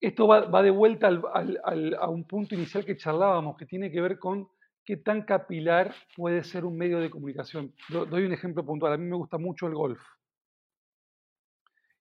[0.00, 4.48] esto va, de vuelta a un punto inicial que charlábamos, que tiene que ver con
[4.88, 7.74] qué tan capilar puede ser un medio de comunicación.
[7.90, 8.94] Doy un ejemplo puntual.
[8.94, 10.00] A mí me gusta mucho el golf.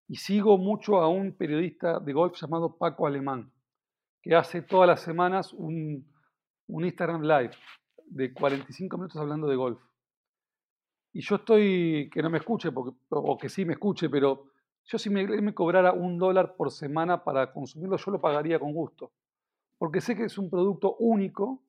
[0.08, 3.52] Y sigo mucho a un periodista de golf llamado Paco Alemán,
[4.22, 6.10] que hace todas las semanas un,
[6.70, 7.52] Instagram Live
[8.06, 9.82] de 45 minutos hablando de golf.
[11.12, 12.70] Y yo estoy, que no me escuche,
[13.10, 14.46] o que sí me escuche, pero
[14.86, 18.72] yo si me, me cobrara un dólar por semana para consumirlo, yo lo pagaría con
[18.72, 19.12] gusto.
[19.78, 21.67] Porque sé que es un producto único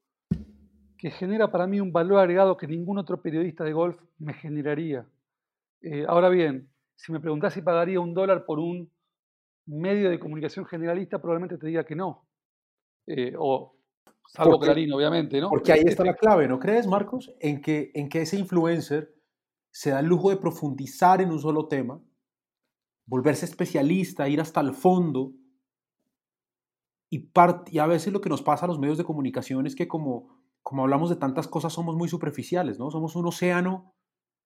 [0.98, 5.06] que genera para mí un valor agregado que ningún otro periodista de golf me generaría.
[5.80, 8.90] Eh, ahora bien, si me preguntás si pagaría un dólar por un
[9.66, 12.26] medio de comunicación generalista, probablemente te diga que no.
[13.06, 13.76] Eh, o
[14.26, 15.50] salvo Clarín, obviamente, ¿no?
[15.50, 17.32] Porque ahí está la clave, ¿no crees, Marcos?
[17.40, 19.14] En que, en que ese influencer
[19.70, 22.02] se da el lujo de profundizar en un solo tema
[23.08, 25.32] volverse especialista, ir hasta el fondo.
[27.10, 27.30] Y,
[27.70, 30.37] y a veces lo que nos pasa a los medios de comunicación es que como,
[30.68, 32.90] como hablamos de tantas cosas somos muy superficiales, ¿no?
[32.90, 33.94] Somos un océano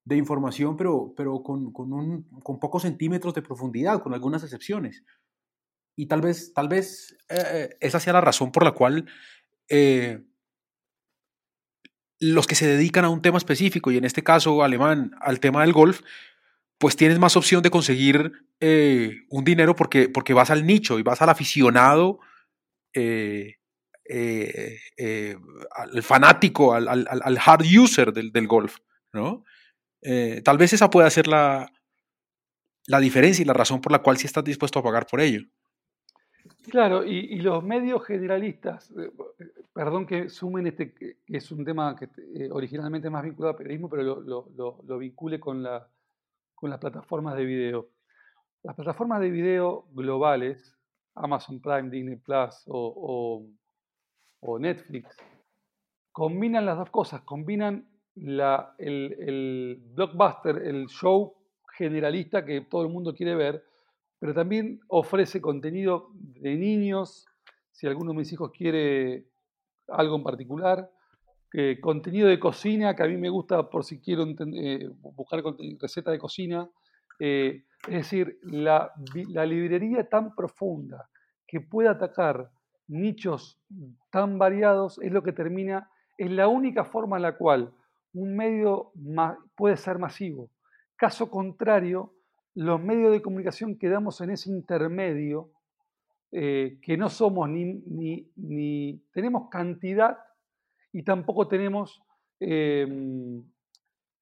[0.05, 5.03] de información, pero, pero con, con, un, con pocos centímetros de profundidad, con algunas excepciones.
[5.97, 9.07] Y tal vez, tal vez eh, esa sea la razón por la cual
[9.69, 10.23] eh,
[12.21, 15.63] los que se dedican a un tema específico, y en este caso alemán, al tema
[15.63, 16.03] del golf,
[16.79, 21.03] pues tienes más opción de conseguir eh, un dinero porque, porque vas al nicho y
[21.03, 22.21] vas al aficionado,
[22.95, 23.57] eh,
[24.05, 25.37] eh,
[25.75, 28.79] al fanático, al, hard user del, golf,
[29.13, 29.45] ¿no?
[30.45, 31.71] tal vez esa pueda ser la,
[32.87, 35.43] la diferencia y la razón por la cual sí estás dispuesto a pagar por ello.
[36.71, 38.93] Claro, y, los medios generalistas,
[39.73, 42.09] perdón que sumen este, que es un tema que
[42.51, 45.89] originalmente más vinculado al periodismo, pero lo vincule con la,
[46.63, 47.89] con las plataformas de video.
[48.63, 50.79] Las plataformas de video globales,
[51.17, 53.45] Amazon Prime, Disney Plus o,
[54.59, 55.17] Netflix,
[56.11, 61.35] combinan las dos cosas, combinan la, el, el, blockbuster, el show
[61.77, 63.65] generalista que todo el mundo quiere ver,
[64.19, 67.27] pero también ofrece contenido de niños,
[67.71, 69.27] si alguno de mis hijos quiere
[69.89, 70.91] algo en particular,
[71.81, 75.43] contenido de cocina, que a mí me gusta por si quiero eh, buscar
[75.79, 76.69] recetas de cocina.
[77.21, 78.93] Eh, es decir, la,
[79.29, 81.09] la, librería tan profunda
[81.47, 82.51] que puede atacar
[82.93, 83.61] nichos
[84.11, 87.73] tan variados es lo que termina, es la única forma en la cual
[88.13, 88.93] un medio
[89.57, 90.51] puede ser masivo.
[90.97, 92.15] Caso contrario,
[92.55, 95.51] los medios de comunicación quedamos en ese intermedio,
[96.31, 100.19] eh, que no somos ni, ni, ni tenemos cantidad
[100.93, 102.03] y tampoco tenemos
[102.41, 103.43] em,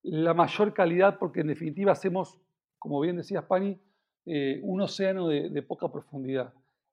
[0.02, 2.40] la mayor calidad porque en definitiva hacemos,
[2.78, 3.80] como bien decía Pani,
[4.26, 6.52] eh, un océano de, poca profundidad.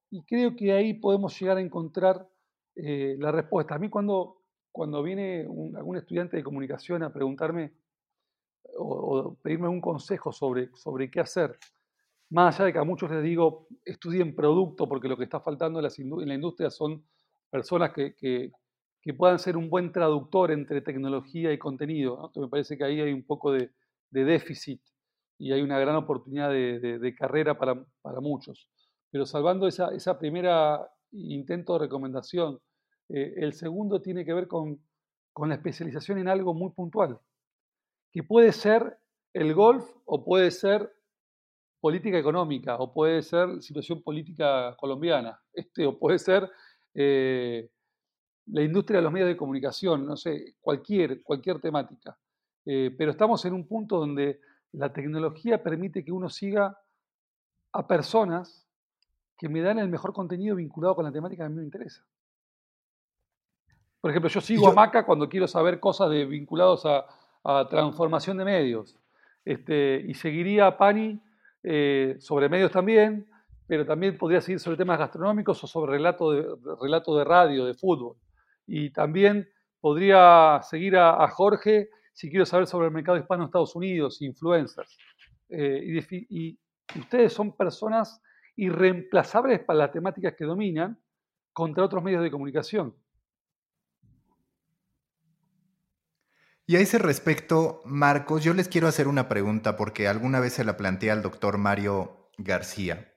[0.10, 2.28] Y creo que ahí podemos llegar a encontrar
[2.76, 3.76] eh, la respuesta.
[3.76, 4.38] A mí cuando,
[4.72, 5.42] cuando viene
[5.76, 7.74] algún estudiante de comunicación a preguntarme
[8.78, 11.58] o, pedirme un consejo sobre, sobre qué hacer,
[12.30, 15.80] más allá de que a muchos les digo, estudien producto porque lo que está faltando
[15.80, 17.06] en, la industria son
[17.50, 18.16] personas que,
[19.08, 23.14] que puedan ser un buen traductor entre tecnología y contenido, me parece que ahí hay
[23.14, 23.72] un poco de,
[24.12, 24.82] déficit
[25.38, 27.86] y hay una gran oportunidad de, carrera para,
[28.20, 28.68] muchos.
[29.12, 32.60] Pero salvando esa, esa primera intento de recomendación,
[33.10, 34.82] eh, el segundo tiene que ver con,
[35.46, 37.20] la especialización en algo muy puntual,
[38.12, 38.98] que puede ser
[39.34, 40.92] el golf o puede ser
[41.80, 46.50] política económica o puede ser situación política colombiana, este, o puede ser
[46.96, 47.70] eh,
[48.48, 52.18] la industria de los medios de comunicación, no sé, cualquier, cualquier temática.
[52.66, 54.42] Eh, pero estamos en un punto donde
[54.74, 56.78] la tecnología permite que uno siga
[57.74, 58.67] a personas
[59.38, 62.04] que me dan el mejor contenido vinculado con la temática que a mí me interesa.
[64.02, 67.06] Por ejemplo, yo sigo a Maca cuando quiero saber cosas de, vinculados a,
[67.70, 68.98] transformación de medios.
[69.46, 71.22] Este, y seguiría a Pani
[71.64, 73.26] eh, sobre medios también,
[73.68, 76.46] pero también podría seguir sobre temas gastronómicos o sobre relato de,
[76.82, 78.18] relato de radio, de fútbol.
[78.66, 79.48] Y también
[79.80, 84.98] podría seguir a, Jorge si quiero saber sobre el mercado hispano en Estados Unidos, influencers.
[85.50, 86.60] Eh, y,
[86.98, 88.22] ustedes son personas
[88.58, 91.02] irreemplazables para las temáticas que dominan
[91.54, 92.96] contra otros medios de comunicación.
[96.66, 100.66] Y a ese respecto, Marcos, yo les quiero hacer una pregunta porque alguna vez se
[100.66, 103.14] la planteé al doctor Mario García.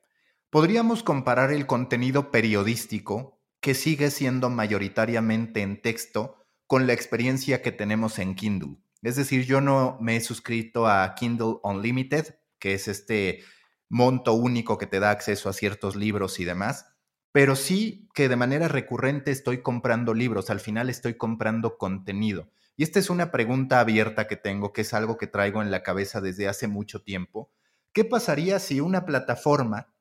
[0.51, 7.73] ¿Podríamos comparar el contenido periodístico que sigue siendo mayoritariamente en texto con la experiencia que
[7.73, 8.77] tenemos en Kindle.
[9.03, 13.43] Es decir, yo no me he suscrito a Kindle Unlimited, que es este
[13.91, 16.87] monto único que te da acceso a ciertos libros y demás,
[17.33, 22.49] pero sí que de manera recurrente estoy comprando libros, al final estoy comprando contenido.
[22.77, 25.83] Y esta es una pregunta abierta que tengo, que es algo que traigo en la
[25.83, 27.53] cabeza desde hace mucho tiempo.
[27.93, 29.93] ¿Qué pasaría si una plataforma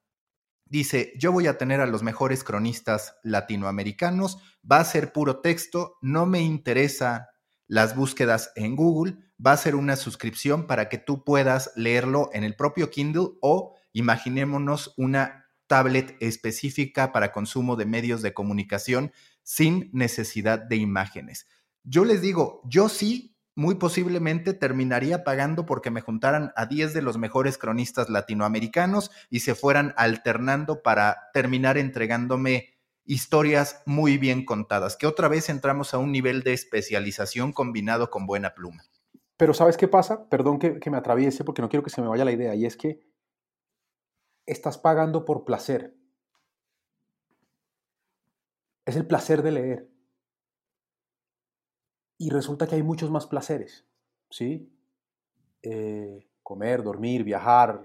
[0.69, 4.37] Dice, yo voy a tener a los mejores cronistas latinoamericanos,
[4.71, 7.29] va a ser puro texto, no me interesa
[7.67, 12.43] las búsquedas en Google, va a ser una suscripción para que tú puedas leerlo en
[12.43, 19.11] el propio Kindle o imaginémonos una tablet específica para consumo de medios de comunicación
[19.43, 21.47] sin necesidad de imágenes.
[21.83, 27.01] Yo les digo, yo sí muy posiblemente terminaría pagando porque me juntaran a 10 de
[27.01, 32.69] los mejores cronistas latinoamericanos y se fueran alternando para terminar entregándome
[33.03, 38.25] historias muy bien contadas, que otra vez entramos a un nivel de especialización combinado con
[38.27, 38.83] buena pluma.
[39.35, 40.29] Pero ¿sabes qué pasa?
[40.29, 42.77] Perdón que, me atraviese porque no quiero que se me vaya la idea, y es
[42.77, 42.99] que
[44.51, 45.95] estás pagando por placer.
[48.85, 49.89] Es el placer de leer
[52.19, 53.87] y resulta que hay muchos más placeres,
[54.29, 54.69] ¿sí?
[55.63, 57.81] Eh, comer, dormir, viajar,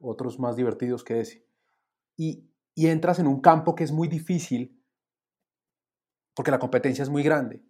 [0.00, 1.46] otros más divertidos que ese.
[2.16, 4.82] Y, entras en un campo que es muy difícil
[6.34, 7.62] porque la competencia es muy grande.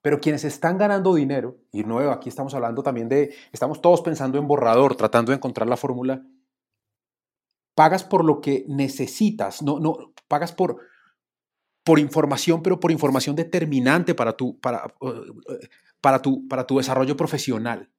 [0.00, 4.38] Pero quienes están ganando dinero, y nuevo, aquí estamos hablando también de, estamos todos pensando
[4.38, 6.24] en borrador, tratando de encontrar la fórmula,
[7.74, 10.78] pagas por lo que necesitas, no, no, pagas por,
[11.84, 15.68] por información, pero por información determinante para tu, para, eh,
[16.00, 17.90] para tu, para tu desarrollo profesional.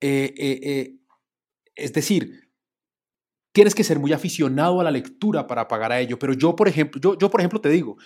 [0.00, 0.96] Eh, eh,
[1.74, 2.50] es decir,
[3.52, 6.68] tienes que ser muy aficionado a la lectura para pagar a ello, pero yo, por
[6.68, 7.96] ejemplo, yo, yo por ejemplo te digo,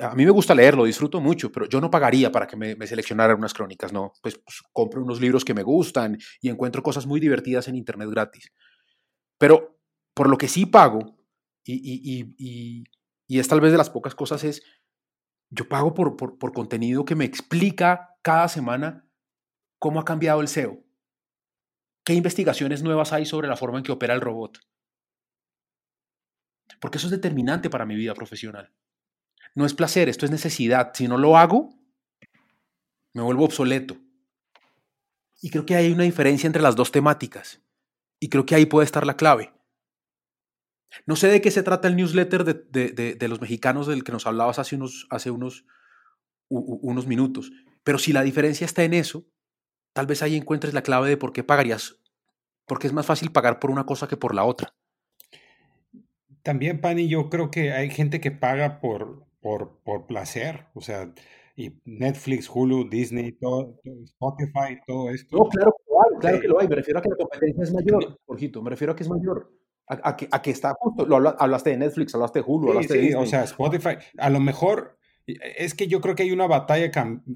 [0.00, 3.36] a mí me gusta leerlo, disfruto mucho, pero yo no pagaría para que me, seleccionaran
[3.36, 7.20] unas crónicas, no, pues, pues, compro unos libros que me gustan y encuentro cosas muy
[7.20, 8.52] divertidas en Internet gratis.
[9.38, 9.75] Pero
[10.16, 11.16] por lo que sí pago,
[11.64, 12.84] y
[13.26, 14.62] y es tal vez de las pocas cosas es,
[15.50, 19.08] yo pago por, por, contenido que me explica cada semana
[19.78, 20.82] cómo ha cambiado el SEO,
[22.04, 24.60] qué investigaciones nuevas hay sobre la forma en que opera el robot,
[26.80, 28.72] porque eso es determinante para mi vida profesional.
[29.54, 30.92] No es placer, esto es necesidad.
[30.92, 31.70] Si no lo hago,
[33.14, 33.96] me vuelvo obsoleto.
[35.40, 37.62] Y creo que hay una diferencia entre las dos temáticas.
[38.20, 39.55] Y creo que ahí puede estar la clave.
[41.04, 44.58] No sé de qué se trata el newsletter de, los mexicanos del que nos hablabas
[44.58, 45.66] hace unos, hace unos,
[46.48, 49.26] unos minutos, pero si la diferencia está en eso,
[49.92, 52.00] tal vez ahí encuentres la clave de por qué pagarías,
[52.66, 54.74] porque es más fácil pagar por una cosa que por la otra.
[56.42, 61.12] También, Pani, yo creo que hay gente que paga por, por, por placer, o sea,
[61.56, 65.38] y Netflix, Hulu, Disney, todo, Spotify, todo esto.
[65.38, 66.68] No, claro que lo hay, claro que lo hay.
[66.68, 68.62] Me refiero a que la competencia es mayor, Jorgito.
[68.62, 69.50] Me refiero a que es mayor.
[69.88, 71.06] A, que, a que, está justo.
[71.06, 73.22] Lo hablaste de Netflix, hablaste de Hulu, hablaste de Disney.
[73.22, 73.96] O sea, Spotify.
[74.18, 76.90] A lo mejor es que yo creo que hay una batalla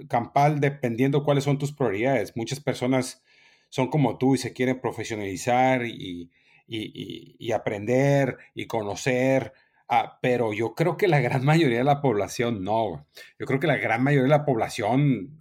[0.08, 2.36] campal dependiendo cuáles son tus prioridades.
[2.36, 3.22] Muchas personas
[3.68, 6.30] son como tú y se quieren profesionalizar y,
[6.66, 9.52] y, y aprender y conocer
[9.92, 13.08] Ah, pero yo creo que la gran mayoría de la población no.
[13.40, 15.36] Yo creo que la gran mayoría de la población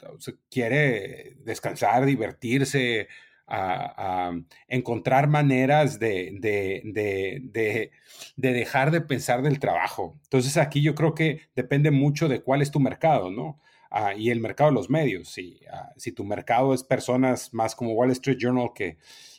[0.49, 3.07] quiere descansar, divertirse,
[3.49, 4.31] a,
[4.67, 7.91] encontrar maneras de, de,
[8.35, 10.19] dejar de pensar del trabajo.
[10.23, 13.59] Entonces aquí yo creo que depende mucho de cuál es tu mercado, ¿no?
[13.91, 15.29] Ah, y el mercado de los medios.
[15.29, 18.97] Si, ah, si tu mercado es personas más como Wall Street Journal, que,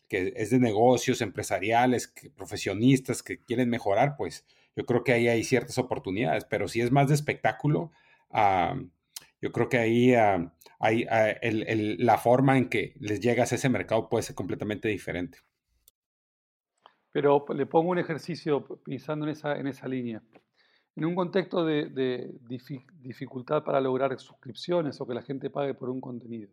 [0.08, 4.44] que es de negocios empresariales, profesionistas que quieren mejorar, pues
[4.74, 7.92] yo creo que ahí hay ciertas oportunidades, pero si es más de espectáculo,
[8.30, 8.74] ah,
[9.40, 13.68] yo creo que ahí ah, hay, ah, la forma en que les llegas a ese
[13.68, 15.38] mercado puede ser completamente diferente.
[17.12, 20.22] Pero le pongo un ejercicio pensando en esa, en esa línea.
[20.94, 22.30] En un contexto de,
[23.00, 26.50] dificultad para lograr suscripciones o que la gente pague por un contenido.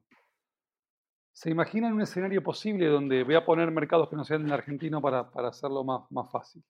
[1.33, 5.01] ¿Se imaginan un escenario posible donde voy a poner mercados que no sean en argentino
[5.01, 6.63] para, para hacerlo más, más fácil?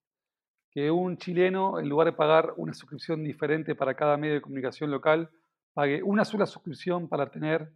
[0.78, 4.92] que un chileno, en lugar de pagar una suscripción diferente para cada medio de comunicación
[4.92, 5.32] local,
[5.78, 7.72] pague una sola suscripción para tener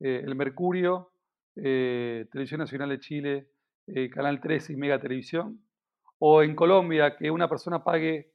[0.00, 1.12] eh, el Mercurio,
[1.54, 3.48] eh, Televisión Nacional de Chile,
[3.86, 5.60] eh, Canal 13 y Mega Televisión.
[6.18, 8.32] O en Colombia, que una persona pague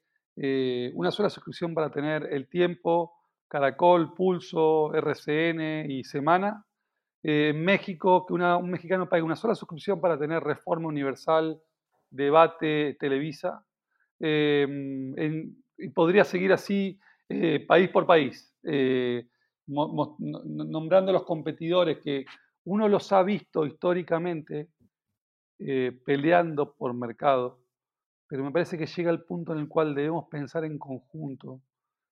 [0.94, 3.12] una sola suscripción para tener El Tiempo,
[3.50, 6.66] Caracol, Pulso, RCN y Semana.
[7.22, 11.62] en México, que un mexicano pague una sola suscripción para tener Reforma Universal,
[12.10, 13.66] Debate, Televisa.
[14.18, 19.28] Y podría seguir así eh, país por país, eh,
[19.68, 22.26] nombrando los competidores que
[22.66, 24.70] uno los ha visto históricamente
[25.60, 27.60] eh, peleando por mercado,
[28.28, 31.62] pero me parece que llega el punto en el cual debemos pensar en conjunto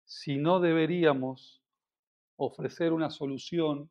[0.05, 1.63] si no deberíamos
[2.38, 3.89] ofrecer una solución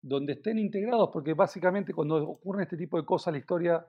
[0.00, 3.86] donde estén integrados, porque básicamente cuando ocurren este tipo de cosas la historia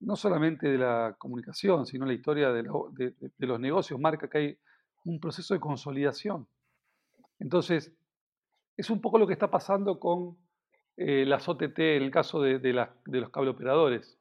[0.00, 2.62] no solamente de la comunicación, sino la historia de,
[3.38, 4.58] los negocios, marca que hay
[5.06, 6.46] un proceso de consolidación.
[7.38, 7.92] Entonces,
[8.76, 10.36] es un poco lo que está pasando con
[10.96, 12.58] eh, las OTT en el caso de,
[13.06, 14.18] los cable operadores.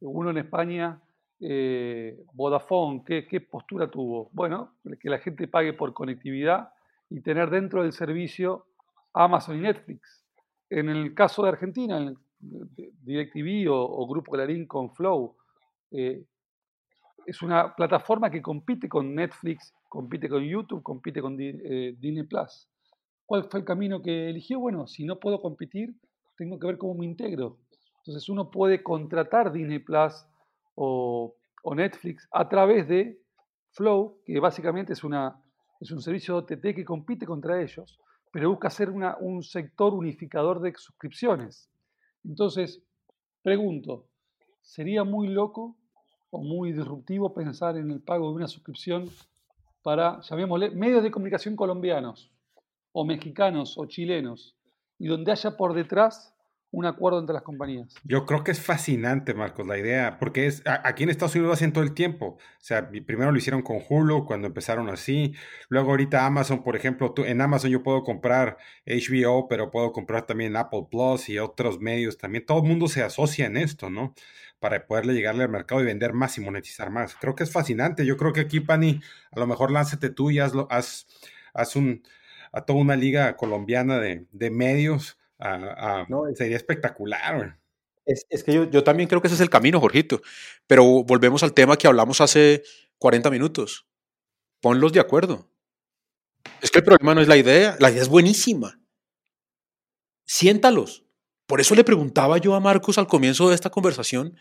[0.00, 1.00] Uno en España,
[1.40, 4.30] eh, Vodafone, ¿qué, ¿qué, postura tuvo?
[4.32, 6.72] Bueno, que la gente pague por conectividad
[7.08, 8.66] y tener dentro del servicio
[9.12, 10.24] Amazon y Netflix.
[10.70, 12.12] En el caso de Argentina,
[12.42, 15.36] DirecTV o, Grupo Clarín con Flow.
[15.90, 16.24] Eh,
[17.26, 22.66] es una plataforma que compite con Netflix, compite con YouTube, compite con eh, Disney Plus.
[23.26, 24.58] ¿Cuál fue el camino que eligió?
[24.58, 25.94] Bueno, si no puedo competir,
[26.34, 27.58] tengo que ver cómo me integro.
[27.98, 30.24] Entonces uno puede contratar Disney Plus
[30.76, 31.34] o,
[31.76, 33.20] Netflix a través de
[33.72, 35.38] Flow, que básicamente es, una,
[35.78, 38.00] es un servicio OTT que compite contra ellos,
[38.32, 41.70] pero busca ser un sector unificador de suscripciones.
[42.24, 42.82] Entonces,
[43.42, 44.06] pregunto,
[44.62, 45.76] ¿sería muy loco
[46.30, 49.10] o muy disruptivo pensar en el pago de una suscripción
[49.82, 52.30] para, llamémosle, medios de comunicación colombianos
[52.92, 54.56] o mexicanos o chilenos
[54.98, 56.31] y donde haya por detrás
[56.72, 57.94] un acuerdo entre las compañías.
[58.02, 61.52] Yo creo que es fascinante, Marcos, la idea, porque es aquí en Estados Unidos lo
[61.52, 62.38] hacen todo el tiempo.
[62.38, 65.34] O sea, primero lo hicieron con Hulu cuando empezaron así.
[65.68, 68.56] Luego ahorita Amazon, por ejemplo, en Amazon yo puedo comprar
[68.86, 72.46] HBO, pero puedo comprar también Apple Plus y otros medios también.
[72.46, 74.14] Todo el mundo se asocia en esto, ¿no?
[74.58, 77.16] Para poderle llegarle al mercado y vender más y monetizar más.
[77.16, 78.06] Creo que es fascinante.
[78.06, 81.06] Yo creo que aquí, Pani, a lo mejor lánzate tú y haz, haz,
[81.52, 82.02] haz un,
[82.50, 85.18] a toda una liga colombiana de, de medios
[86.34, 87.58] sería espectacular.
[88.04, 90.20] Es, es, que yo, yo, también creo que ese es el camino, Jorgito.
[90.66, 92.62] Pero volvemos al tema que hablamos hace
[92.98, 93.86] 40 minutos.
[94.60, 95.48] Ponlos de acuerdo.
[96.60, 98.80] Es que el problema no es la idea, la idea es buenísima.
[100.24, 101.04] Siéntalos.
[101.46, 104.36] Por eso le preguntaba yo a Marcos al comienzo de esta conversación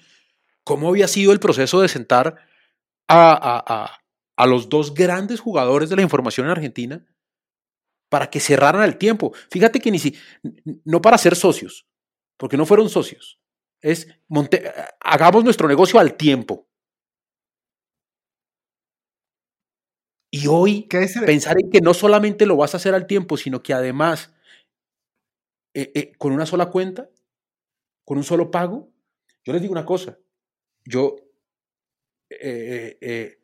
[0.63, 2.37] cómo había sido el proceso de sentar
[3.07, 4.01] a, a,
[4.35, 7.05] a los dos grandes jugadores de la información en Argentina
[8.11, 9.33] para que cerraran el tiempo.
[9.49, 10.13] Fíjate que ni si,
[10.83, 11.87] no para ser socios,
[12.35, 13.39] porque no fueron socios,
[13.79, 14.05] es
[14.99, 16.67] hagamos nuestro negocio al tiempo.
[20.29, 20.89] Y hoy
[21.25, 24.33] pensar en que no solamente lo vas a hacer al tiempo, sino que además
[25.73, 27.09] eh, eh, con una sola cuenta,
[28.03, 28.91] con un solo pago,
[29.45, 30.19] yo les digo una cosa,
[30.83, 31.15] yo
[32.29, 33.39] eh,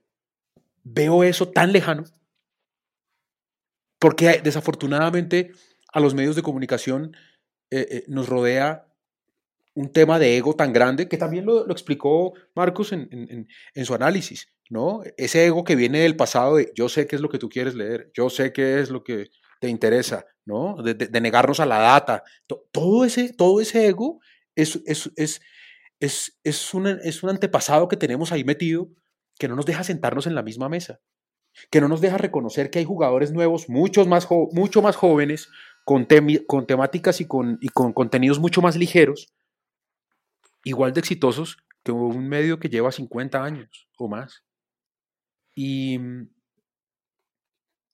[0.84, 2.03] veo eso tan lejano
[4.00, 5.52] porque desafortunadamente
[5.93, 7.16] a los medios de comunicación
[8.08, 8.88] nos rodea
[9.78, 13.48] un tema de ego tan grande que también lo, explicó Marcos en,
[13.86, 15.04] su análisis, ¿no?
[15.18, 17.76] Ese ego que viene del pasado de yo sé qué es lo que tú quieres
[17.76, 19.30] leer, yo sé qué es lo que
[19.62, 20.82] te interesa, ¿no?
[20.82, 22.24] De, negarnos a la data.
[22.72, 24.20] Todo ese, todo ese ego
[24.56, 25.41] es, es, es,
[26.00, 28.89] es, es, un, es un antepasado que tenemos ahí metido
[29.38, 31.00] que no nos deja sentarnos en la misma mesa,
[31.70, 35.49] que no nos deja reconocer que hay jugadores nuevos, muchos más mucho más jóvenes,
[35.84, 36.08] con,
[36.47, 39.34] con temáticas y con, y con contenidos mucho más ligeros,
[40.64, 44.43] igual de exitosos que un medio que lleva 50 años o más.
[45.55, 45.97] Y,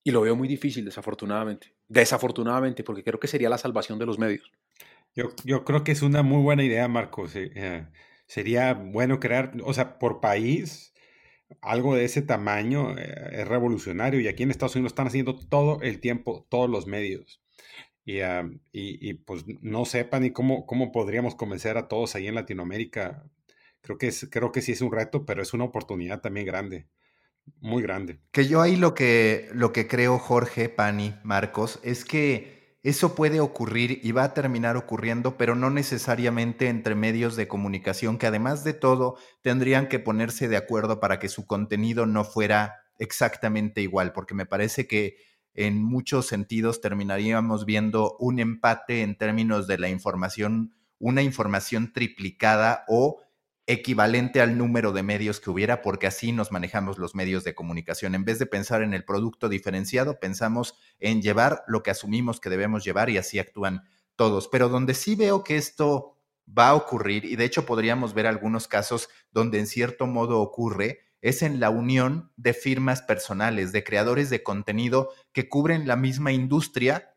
[0.04, 1.76] y lo veo muy difícil, desafortunadamente.
[1.88, 4.52] Desafortunadamente, porque creo que sería la salvación de los medios.
[5.16, 7.36] Yo, yo creo que es una muy buena idea, Marcos.
[7.36, 7.88] Eh,
[8.26, 10.93] sería bueno crear, o sea, por país,
[11.62, 14.20] algo de ese tamaño eh, es revolucionario.
[14.20, 17.42] Y aquí en Estados Unidos están haciendo todo el tiempo, todos los medios.
[18.22, 22.36] Ah, y, y, pues no sepan ni cómo, cómo podríamos convencer a todos ahí en
[22.36, 23.24] Latinoamérica.
[23.82, 26.88] Creo que, es, creo que sí es un reto, pero es una oportunidad también grande,
[27.60, 28.20] muy grande.
[28.32, 33.40] Que yo ahí lo que, lo que creo, Jorge, Pani, Marcos, es que eso puede
[33.40, 38.66] ocurrir y va a terminar ocurriendo, pero no necesariamente entre medios de comunicación que además
[38.66, 44.12] de todo tendrían que ponerse de acuerdo para que su contenido no fuera exactamente igual,
[44.12, 45.16] porque me parece que
[45.54, 52.84] en muchos sentidos terminaríamos viendo un empate en términos de la información, una información triplicada
[52.90, 53.22] o
[53.66, 58.14] equivalente al número de medios que hubiera, porque así nos manejamos los medios de comunicación.
[58.16, 62.50] En vez de pensar en el producto diferenciado, pensamos en llevar lo que asumimos que
[62.50, 63.84] debemos llevar y así actúan
[64.16, 64.48] todos.
[64.50, 68.68] Pero donde sí veo que esto va a ocurrir, y de hecho podríamos ver algunos
[68.68, 74.30] casos donde en cierto modo ocurre, es en la unión de firmas personales, de creadores
[74.30, 77.16] de contenido que cubren la misma industria,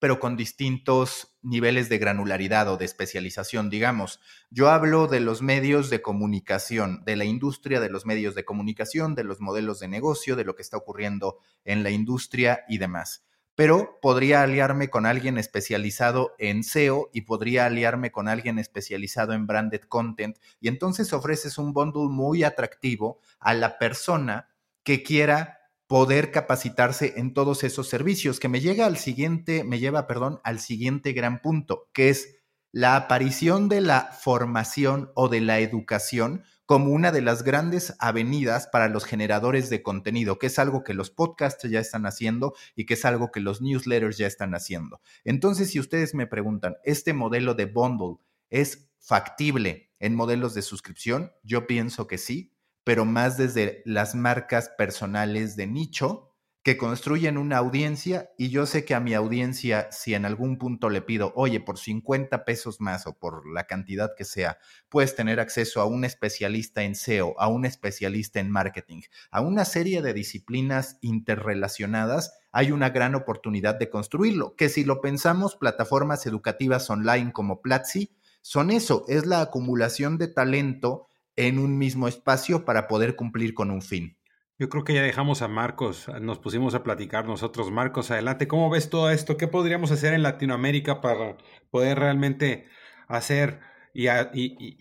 [0.00, 4.20] pero con distintos niveles de granularidad o de especialización, digamos.
[4.50, 9.14] Yo hablo de los medios de comunicación, de la industria de los medios de comunicación,
[9.14, 13.24] de los modelos de negocio, de lo que está ocurriendo en la industria y demás
[13.58, 19.48] pero podría aliarme con alguien especializado en SEO y podría aliarme con alguien especializado en
[19.48, 24.48] branded content y entonces ofreces un bundle muy atractivo a la persona
[24.84, 25.57] que quiera
[25.88, 30.60] poder capacitarse en todos esos servicios, que me llega al siguiente, me lleva, perdón, al
[30.60, 32.36] siguiente gran punto, que es
[32.70, 38.66] la aparición de la formación o de la educación como una de las grandes avenidas
[38.66, 42.84] para los generadores de contenido, que es algo que los podcasts ya están haciendo y
[42.84, 45.00] que es algo que los newsletters ya están haciendo.
[45.24, 48.18] Entonces, si ustedes me preguntan, ¿este modelo de bundle
[48.50, 51.32] es factible en modelos de suscripción?
[51.42, 52.52] Yo pienso que sí,
[52.88, 58.86] pero más desde las marcas personales de nicho que construyen una audiencia y yo sé
[58.86, 63.06] que a mi audiencia, si en algún punto le pido, oye, por 50 pesos más
[63.06, 64.56] o por la cantidad que sea,
[64.88, 69.66] puedes tener acceso a un especialista en SEO, a un especialista en marketing, a una
[69.66, 76.24] serie de disciplinas interrelacionadas, hay una gran oportunidad de construirlo, que si lo pensamos, plataformas
[76.24, 81.07] educativas online como Platzi, son eso, es la acumulación de talento
[81.38, 84.18] en un mismo espacio para poder cumplir con un fin.
[84.58, 87.70] Yo creo que ya dejamos a Marcos, nos pusimos a platicar nosotros.
[87.70, 89.36] Marcos, adelante, ¿cómo ves todo esto?
[89.36, 91.36] ¿Qué podríamos hacer en Latinoamérica para
[91.70, 92.66] poder realmente
[93.06, 93.60] hacer
[93.94, 94.08] y,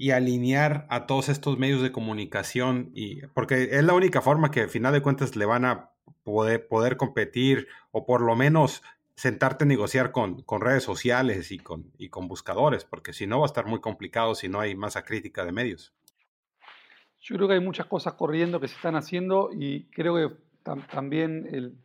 [0.09, 2.89] alinear a todos estos medios de comunicación?
[2.95, 5.91] Y, porque es la única forma que al final de cuentas le van a
[6.23, 8.81] poder, competir o por lo menos
[9.15, 13.67] sentarte a negociar con, redes sociales y con buscadores, porque si no va a estar
[13.67, 15.93] muy complicado si no hay masa crítica de medios.
[17.19, 20.35] Yo creo que hay muchas cosas corriendo que se están haciendo y creo que
[20.91, 21.77] también el,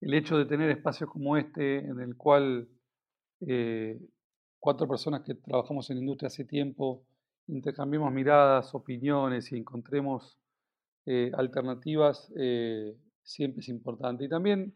[0.00, 2.68] hecho de tener espacios como este, en el cual
[3.40, 3.98] eh,
[4.58, 7.06] cuatro personas que trabajamos en la industria hace tiempo
[7.46, 10.38] intercambiemos miradas, opiniones y encontremos
[11.06, 14.24] eh, alternativas, eh, siempre es importante.
[14.24, 14.74] Y también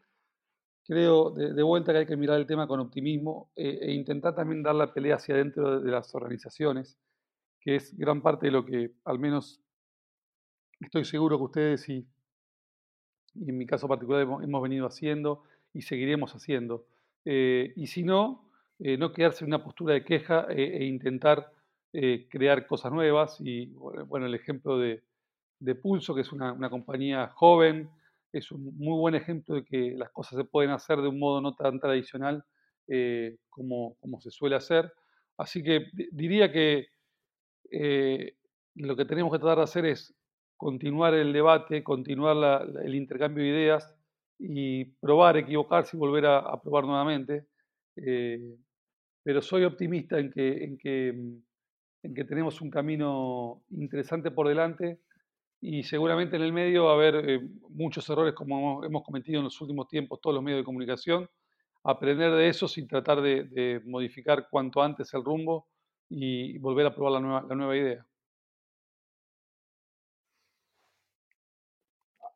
[0.84, 4.74] creo de, vuelta que hay que mirar el tema con optimismo e intentar también dar
[4.74, 6.98] la pelea hacia adentro de las organizaciones,
[7.60, 9.62] que es gran parte de lo que al menos
[10.80, 12.06] Estoy seguro que ustedes y
[13.34, 15.42] en mi caso particular hemos, venido haciendo
[15.74, 16.86] y seguiremos haciendo.
[17.24, 18.48] Eh, y si no,
[18.78, 21.52] eh, no quedarse en una postura de queja e intentar
[21.90, 23.38] crear cosas nuevas.
[23.40, 25.02] Y bueno, el ejemplo de,
[25.82, 27.90] Pulso, que es una, compañía joven,
[28.32, 31.40] es un muy buen ejemplo de que las cosas se pueden hacer de un modo
[31.40, 32.44] no tan tradicional
[33.50, 34.92] como, se suele hacer.
[35.36, 36.88] Así que diría que
[38.76, 40.14] lo que tenemos que tratar de hacer es
[40.59, 43.94] continuar el debate, continuar el intercambio de ideas
[44.39, 47.47] y probar, equivocarse y volver a, probar nuevamente.
[47.97, 48.56] Eh,
[49.22, 51.09] pero soy optimista en que, en, que,
[52.02, 55.01] en que tenemos un camino interesante por delante
[55.60, 57.40] y seguramente en el medio va a haber eh,
[57.70, 61.28] muchos errores como hemos cometido en los últimos tiempos todos los medios de comunicación,
[61.85, 65.68] aprender de esos y tratar de, modificar cuanto antes el rumbo
[66.09, 68.07] y volver a probar la nueva idea.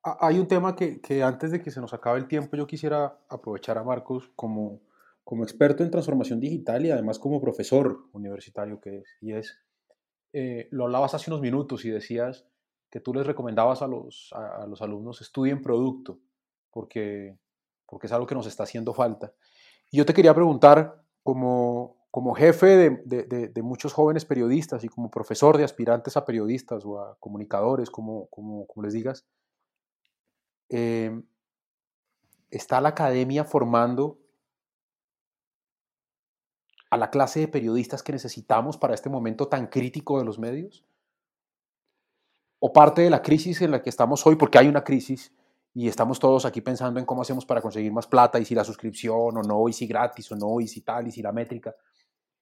[0.03, 3.79] Hay un tema que, antes de que se nos acabe el tiempo yo quisiera aprovechar
[3.79, 4.81] a Marcos como,
[5.25, 9.17] como experto en transformación digital y además como profesor universitario que es.
[9.21, 9.59] Y es,
[10.33, 12.47] eh, lo hablabas hace unos minutos y decías
[12.91, 16.19] que tú les recomendabas a los, a, los alumnos estudien producto
[16.71, 17.39] porque,
[17.87, 19.33] porque es algo que nos está haciendo falta.
[19.91, 25.11] Y yo te quería preguntar, como, como jefe de, de, muchos jóvenes periodistas y como
[25.11, 29.27] profesor de aspirantes a periodistas o a comunicadores, como, como, como les digas,
[30.73, 31.23] Em,
[32.51, 34.19] ¿está la academia formando
[36.89, 40.83] a la clase de periodistas que necesitamos para este momento tan crítico de los medios?
[42.59, 45.35] ¿O parte de la crisis en la que estamos hoy, porque hay una crisis
[45.75, 48.65] y estamos todos aquí pensando en cómo hacemos para conseguir más plata y si la
[48.65, 51.75] suscripción o no, y si gratis o no, y si tal, y si la métrica?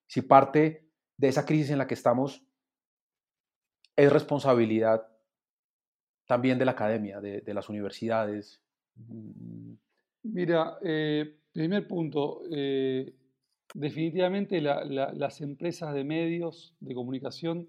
[0.07, 2.45] Si parte de esa crisis en la que estamos
[3.97, 5.10] es responsabilidad
[6.31, 8.61] también de la academia, de, las universidades?
[8.95, 9.73] Mm.
[10.23, 13.13] Mira, eh, primer punto, eh,
[13.73, 17.67] definitivamente las empresas de medios de comunicación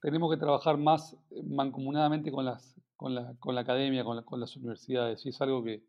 [0.00, 4.56] tenemos que trabajar más mancomunadamente con, las, con, la, con la academia, con, con, las
[4.56, 5.84] universidades, y es algo que,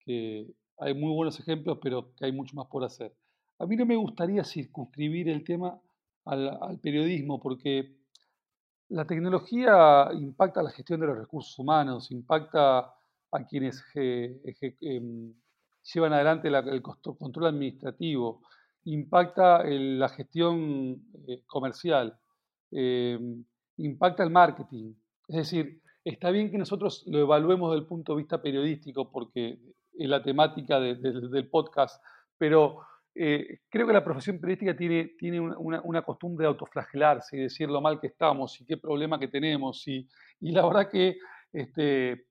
[0.00, 0.46] que
[0.76, 3.14] hay muy buenos ejemplos, pero que hay mucho más por hacer.
[3.58, 5.80] A mí no me gustaría circunscribir el tema
[6.26, 8.03] al, al periodismo, porque
[8.88, 12.78] la tecnología impacta la gestión de los recursos humanos, impacta
[13.30, 15.34] a quienes em,
[15.92, 18.42] llevan adelante el control administrativo,
[18.84, 22.18] impacta la gestión eh, comercial,
[22.70, 23.44] em,
[23.78, 24.94] impacta el marketing.
[25.28, 29.58] Es decir, está bien que nosotros lo evaluemos desde el punto de vista periodístico porque
[29.96, 32.02] es la temática del podcast,
[32.36, 32.80] pero
[33.16, 37.80] eh, creo que la profesión periodística tiene, tiene una, costumbre de autoflagelarse y decir lo
[37.80, 39.86] mal que estamos y qué problema que tenemos.
[39.86, 40.08] Y,
[40.40, 41.18] la verdad que
[41.52, 42.26] este,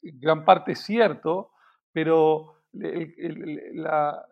[0.00, 1.50] gran parte es cierto,
[1.92, 4.24] pero la,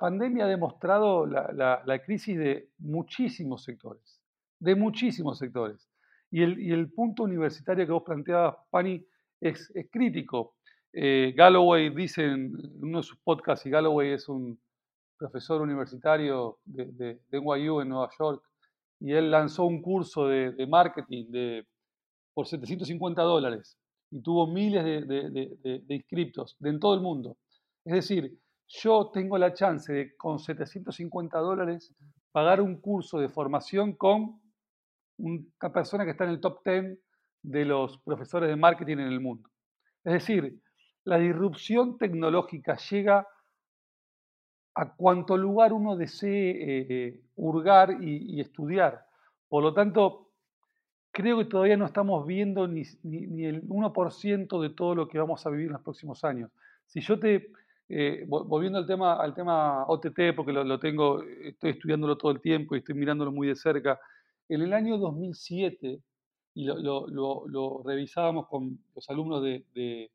[0.00, 4.20] pandemia ha demostrado la, crisis de muchísimos sectores,
[4.58, 5.88] de muchísimos sectores.
[6.32, 9.06] Y el, punto universitario que vos planteabas, Pani,
[9.40, 10.56] es, crítico.
[10.92, 14.58] Eh, Galloway dice en uno de sus podcasts, y Galloway es un,
[15.18, 16.86] profesor universitario de,
[17.30, 18.42] de, NYU en Nueva York,
[19.00, 21.66] y él lanzó un curso de, marketing de,
[22.34, 23.78] por 750 dólares
[24.10, 27.36] y tuvo miles de, inscriptos de en todo el mundo.
[27.84, 28.38] Es decir,
[28.68, 31.94] yo tengo la chance de con 750 dólares
[32.32, 34.40] pagar un curso de formación con
[35.18, 36.98] una persona que está en el top 10
[37.42, 39.48] de los profesores de marketing en el mundo.
[40.04, 40.60] Es decir,
[41.04, 43.26] la disrupción tecnológica llega
[44.76, 49.06] a cuanto lugar uno desee eh, hurgar y, estudiar.
[49.48, 50.28] Por lo tanto,
[51.10, 55.50] creo que todavía no estamos viendo ni, el 1% de todo lo que vamos a
[55.50, 56.50] vivir en los próximos años.
[56.84, 57.52] Si yo te,
[57.88, 62.74] eh, volviendo al tema, al tema OTT, porque lo, tengo, estoy estudiándolo todo el tiempo
[62.74, 63.98] y estoy mirándolo muy de cerca,
[64.46, 66.02] en el año 2007,
[66.52, 70.10] y lo, revisábamos con los alumnos de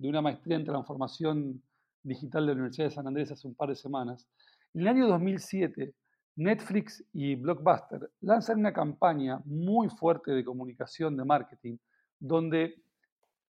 [0.00, 1.62] una maestría en transformación
[2.02, 4.28] digital de la Universidad de San Andrés hace un par de semanas.
[4.74, 5.94] En el año 2007,
[6.36, 11.76] Netflix y Blockbuster lanzan una campaña muy fuerte de comunicación, de marketing,
[12.18, 12.82] donde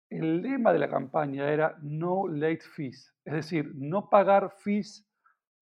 [0.09, 5.07] el lema de la campaña era no late fees, es decir, no pagar fees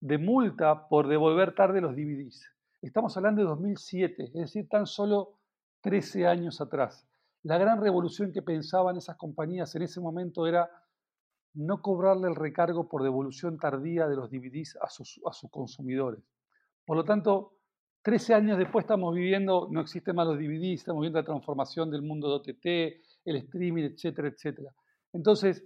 [0.00, 2.44] de multa por devolver tarde los DVDs.
[2.82, 5.38] Estamos hablando de 2007, es decir, tan solo
[5.82, 7.06] 13 años atrás.
[7.42, 10.70] La gran revolución que pensaban esas compañías en ese momento era
[11.54, 16.22] no cobrarle el recargo por devolución tardía de los DVDs a sus, a sus consumidores.
[16.84, 17.54] Por lo tanto,
[18.02, 22.02] 13 años después estamos viviendo, no existen más los DVDs, estamos viendo la transformación del
[22.02, 22.66] mundo de OTT,
[23.24, 24.70] el streaming, etcétera, etcétera.
[25.12, 25.64] Entonces,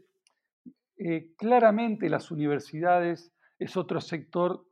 [0.97, 4.65] eh, claramente las universidades es otro sector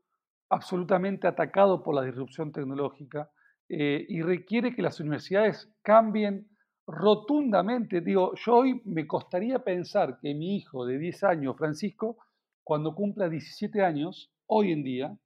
[0.49, 3.31] absolutamente atacado por la disrupción tecnológica
[3.69, 6.49] eh, y requiere que las universidades cambien
[6.87, 8.01] rotundamente.
[8.01, 12.17] Digo, yo hoy me costaría pensar que mi hijo de 10 años, Francisco,
[12.65, 15.17] cuando cumpla 17 años, hoy en día,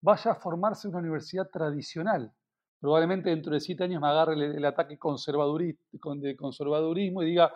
[0.00, 2.32] vaya a formarse en una universidad tradicional.
[2.80, 7.52] Probablemente dentro de 7 años me agarre el, ataque de conservadurismo y diga,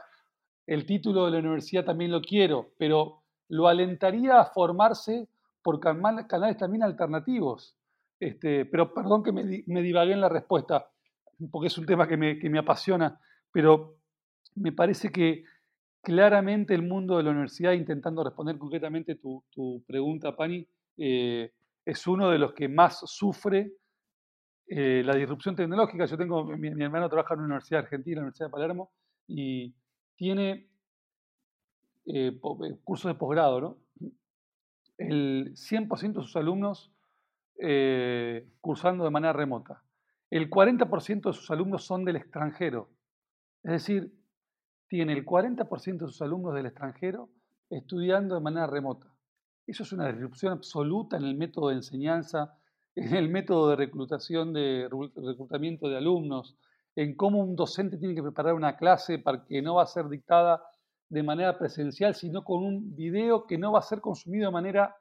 [0.67, 5.29] el título de la universidad también lo quiero, pero lo alentaría a formarse
[5.63, 7.77] por canales también alternativos.
[8.19, 10.91] Este, pero perdón que me, me, divagué en la respuesta,
[11.51, 13.19] porque es un tema que me, que me apasiona,
[13.53, 13.97] pero
[14.55, 15.45] me parece que
[16.03, 20.67] claramente el mundo de la universidad, intentando responder concretamente tu, pregunta, Pani,
[20.97, 21.53] eh,
[21.85, 23.73] es uno de los que más sufre
[24.67, 26.07] eh, la disrupción tecnológica.
[26.07, 28.91] Yo tengo, mi, hermano trabaja en una universidad argentina, la Universidad de Palermo,
[29.27, 29.75] y
[30.17, 30.69] tiene
[32.07, 32.39] eh,
[32.85, 33.77] cursos de posgrado, ¿no?
[34.99, 36.93] el 100% de sus alumnos
[38.61, 39.83] cursando de manera remota.
[40.31, 42.89] El 40% de sus alumnos son del extranjero.
[43.63, 44.13] Es decir,
[44.89, 47.31] tiene el 40% de sus alumnos del extranjero
[47.69, 49.13] estudiando de manera remota.
[49.67, 52.59] Eso es una disrupción absoluta en el método de enseñanza,
[52.97, 56.57] en el método de reclutación, de reclutamiento de alumnos,
[56.97, 60.09] en cómo un docente tiene que preparar una clase para que no va a ser
[60.09, 60.63] dictada
[61.09, 64.97] de manera presencial, sino con un video que no va a ser consumido de manera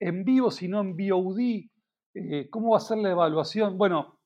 [0.00, 1.70] en vivo, sino en VOD.
[2.14, 3.78] Eh, ¿Cómo va a ser la evaluación?
[3.78, 4.18] Bueno,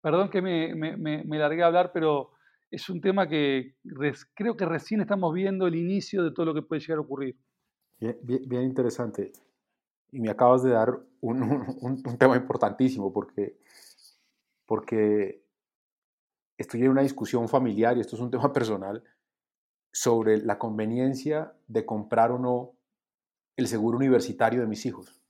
[0.00, 2.32] perdón que me, me, largué a hablar, pero
[2.70, 3.74] es un tema que
[4.34, 7.36] creo que recién estamos viendo el inicio de todo lo que puede llegar a ocurrir.
[7.98, 9.32] Bien, interesante.
[10.12, 11.42] Y me acabas de dar un,
[11.80, 13.58] un, tema importantísimo porque,
[14.66, 15.44] porque
[16.56, 19.02] estoy en una discusión familiar y esto es un tema personal
[19.92, 22.72] sobre la conveniencia de comprar o no
[23.56, 25.20] el seguro universitario de mis hijos,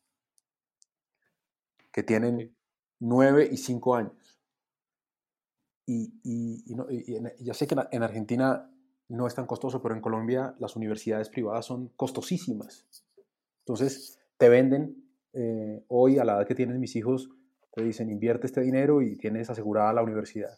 [1.91, 2.55] que tienen
[3.01, 4.20] nueve y cinco años.
[5.93, 8.71] Y, y, ya sé que en Argentina
[9.09, 12.87] no es tan costoso, pero en Colombia las universidades privadas son costosísimas.
[13.65, 17.29] Entonces, te venden eh, hoy a la edad que tienen mis hijos,
[17.73, 20.57] te dicen invierte este dinero y tienes asegurada la universidad.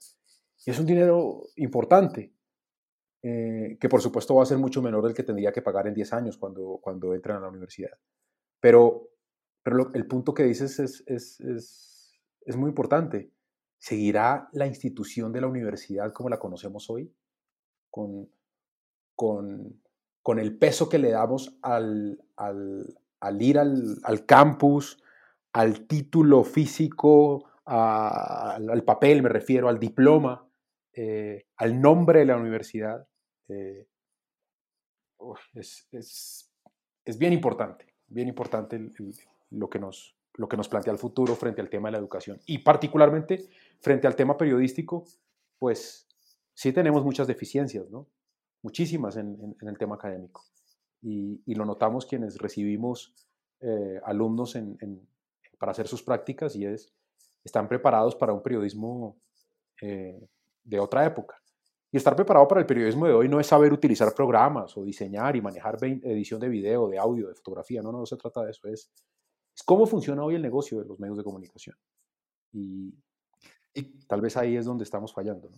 [0.67, 2.35] Y es un dinero importante,
[3.23, 5.95] eh, que por supuesto va a ser mucho menor del que tendría que pagar en
[5.95, 7.99] 10 años cuando, cuando entran a la universidad.
[8.61, 9.09] Pero,
[9.63, 13.33] pero el punto que dices es, es, es, es muy importante.
[13.83, 17.13] ¿Seguirá la institución de la universidad como la conocemos hoy?
[17.91, 18.31] Con,
[19.17, 19.83] con,
[20.23, 25.03] con el peso que le damos al, al, ir al, al, campus,
[25.53, 30.49] al título físico, al, papel, me refiero, al diploma,
[30.93, 33.09] eh, al nombre de la universidad,
[33.49, 33.89] eh,
[35.55, 38.79] es, es, bien importante, bien importante
[39.51, 42.41] lo, que nos, lo que nos plantea el futuro frente al tema de la educación.
[42.47, 43.45] Y particularmente
[43.83, 45.05] frente al tema periodístico,
[45.59, 46.09] pues
[46.55, 48.09] sí tenemos muchas deficiencias, ¿no?
[48.63, 50.45] Muchísimas en, el tema académico.
[51.03, 53.13] Y, y, lo notamos quienes recibimos
[53.61, 54.79] eh, alumnos en,
[55.59, 56.95] para hacer sus prácticas y es,
[57.43, 59.21] están preparados para un periodismo
[59.81, 60.29] eh,
[60.63, 61.41] de otra época.
[61.91, 65.35] Y estar preparado para el periodismo de hoy no es saber utilizar programas o diseñar
[65.35, 67.83] y manejar edición de video, de audio, de fotografía.
[67.83, 68.67] No, no, se trata de eso.
[68.69, 68.91] Es,
[69.55, 71.77] es cómo funciona hoy el negocio de los medios de comunicación.
[72.53, 72.95] Y,
[73.75, 75.49] y tal vez ahí es donde estamos fallando.
[75.49, 75.57] ¿no?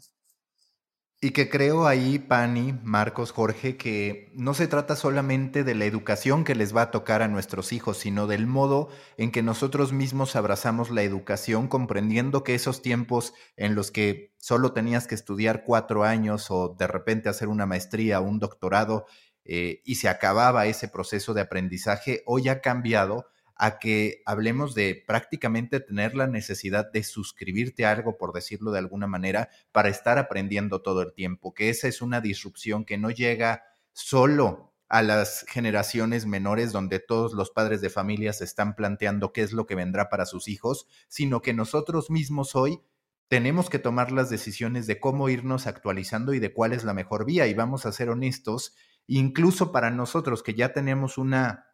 [1.24, 6.45] Y que creo ahí, Pani, Marcos, Jorge, que no se trata solamente de la educación
[6.45, 10.36] que les va a tocar a nuestros hijos, sino del modo en que nosotros mismos
[10.36, 16.05] abrazamos la educación, comprendiendo que esos tiempos en los que solo tenías que estudiar cuatro
[16.05, 19.07] años o de repente hacer una maestría o un doctorado
[19.47, 25.02] eh, y se acababa ese proceso de aprendizaje, hoy ha cambiado a que hablemos de
[25.06, 30.18] prácticamente tener la necesidad de suscribirte a algo, por decirlo de alguna manera, para estar
[30.18, 35.44] aprendiendo todo el tiempo, que esa es una disrupción que no llega solo a las
[35.48, 39.74] generaciones menores donde todos los padres de familia se están planteando qué es lo que
[39.74, 42.81] vendrá para sus hijos, sino que nosotros mismos hoy
[43.28, 47.24] tenemos que tomar las decisiones de cómo irnos actualizando y de cuál es la mejor
[47.24, 47.47] vía.
[47.47, 48.74] Y vamos a ser honestos,
[49.06, 51.66] incluso para nosotros que ya tenemos una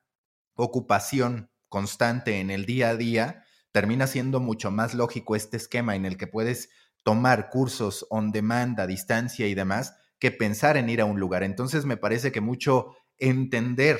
[0.54, 6.04] ocupación constante en el día a día, termina siendo mucho más lógico este esquema en
[6.04, 6.68] el que puedes
[7.02, 11.42] tomar cursos on demand, a distancia y demás, que pensar en ir a un lugar.
[11.42, 13.98] Entonces me parece que mucho entender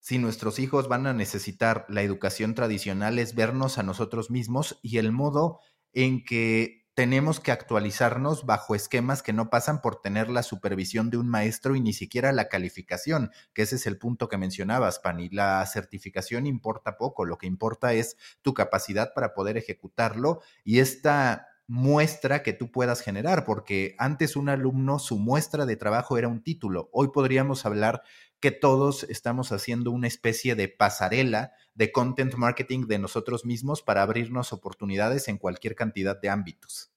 [0.00, 4.96] si nuestros hijos van a necesitar la educación tradicional es vernos a nosotros mismos y
[4.96, 5.60] el modo
[5.92, 11.16] en que tenemos que actualizarnos bajo esquemas que no pasan por tener la supervisión de
[11.16, 15.28] un maestro y ni siquiera la calificación, que ese es el punto que mencionabas, Pani.
[15.28, 21.46] La certificación importa poco, lo que importa es tu capacidad para poder ejecutarlo y esta
[21.68, 26.42] muestra que tú puedas generar, porque antes un alumno, su muestra de trabajo era un
[26.42, 26.88] título.
[26.92, 28.02] Hoy podríamos hablar
[28.40, 34.02] que todos estamos haciendo una especie de pasarela de content marketing de nosotros mismos para
[34.02, 36.92] abrirnos oportunidades en cualquier cantidad de ámbitos.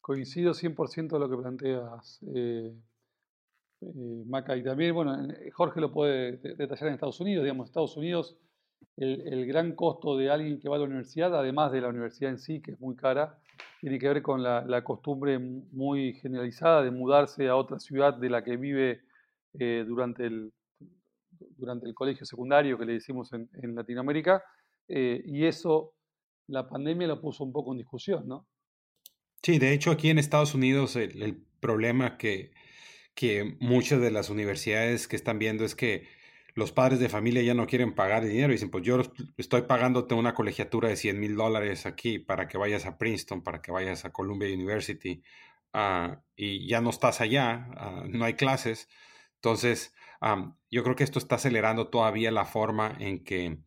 [0.00, 2.72] Coincido 100% de lo que planteas, eh,
[3.80, 4.56] eh, Maca.
[4.56, 5.16] Y también, bueno,
[5.52, 7.44] Jorge lo puede detallar en Estados Unidos.
[7.44, 8.36] Digamos, Estados Unidos,
[8.96, 12.38] el, gran costo de alguien que va a la universidad, además de la universidad en
[12.38, 13.38] sí, que es muy cara,
[13.80, 18.42] tiene que ver con la costumbre muy generalizada de mudarse a otra ciudad de la
[18.42, 19.02] que vive
[19.58, 20.52] eh, durante, el,
[21.56, 24.42] durante el colegio secundario que le decimos en, Latinoamérica,
[24.88, 25.94] eh, y eso
[26.48, 28.46] la pandemia lo puso un poco en discusión, ¿no?
[29.42, 32.52] Sí, de hecho aquí en Estados Unidos el, problema que,
[33.16, 36.06] que muchas de las universidades que están viendo es que
[36.58, 39.00] los padres de familia ya no quieren pagar dinero y dicen, pues yo
[39.36, 43.62] estoy pagándote una colegiatura de 100 mil dólares aquí para que vayas a Princeton, para
[43.62, 45.22] que vayas a Columbia University,
[45.72, 48.88] ah, y ya no estás allá, ah, no hay clases,
[49.38, 49.94] entonces,
[50.70, 53.58] yo creo que esto está acelerando todavía la forma en que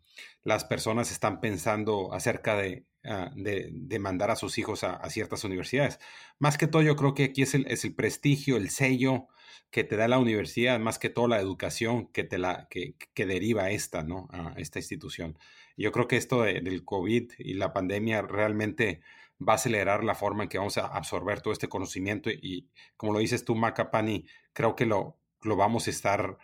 [0.44, 6.00] las personas están pensando acerca de, ah, de, mandar a sus hijos a, ciertas universidades.
[6.40, 9.28] Más que todo, yo creo que aquí es el, es el, prestigio, el sello
[9.70, 13.26] que te da la universidad, más que todo la educación que, te la, que, que
[13.26, 14.28] deriva esta, ¿no?
[14.32, 15.38] a esta institución.
[15.78, 19.02] Yo creo que esto del COVID y la pandemia realmente
[19.48, 23.14] va a acelerar la forma en que vamos a absorber todo este conocimiento y, como
[23.14, 26.38] lo dices tú, Macapani, creo que lo, lo vamos a estar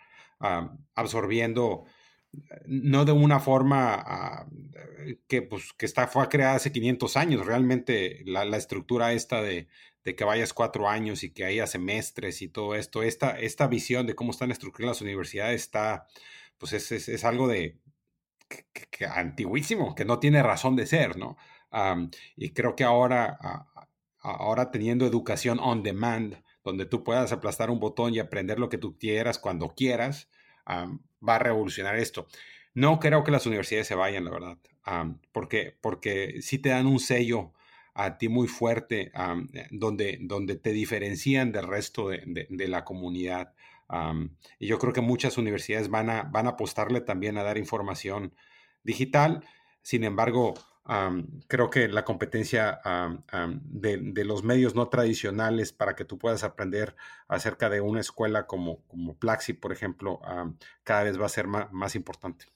[0.94, 1.84] absorbiendo
[2.66, 4.46] no de una forma ah,
[5.26, 7.46] que, pues, que está, fue creada hace 500 años.
[7.46, 9.68] Realmente la, estructura esta de,
[10.04, 14.14] que vayas cuatro años y que haya semestres y todo esto, esta, esta visión de
[14.14, 16.06] cómo están estructuradas las universidades está,
[16.56, 17.78] pues es, es, algo de
[18.48, 21.36] que, antiguísimo, que no tiene razón de ser, ¿no?
[22.34, 23.38] y creo que ahora,
[24.20, 28.78] ahora teniendo educación on demand, donde tú puedas aplastar un botón y aprender lo que
[28.78, 30.28] tú quieras cuando quieras,
[30.66, 32.26] va a revolucionar esto.
[32.74, 34.58] No creo que las universidades se vayan, la verdad,
[35.32, 37.52] porque, porque sí te dan un sello
[37.94, 39.10] a ti muy fuerte,
[39.70, 43.54] donde, donde te diferencian del resto de, la comunidad.
[44.58, 48.34] y yo creo que muchas universidades van a, van a apostarle también a dar información
[48.84, 49.44] digital.
[49.82, 50.54] Sin embargo,
[51.48, 52.80] creo que la competencia
[53.64, 56.96] de, los medios no tradicionales para que tú puedas aprender
[57.28, 60.20] acerca de una escuela como, como Plaxi, por ejemplo,
[60.84, 62.46] cada vez va a ser más, importante.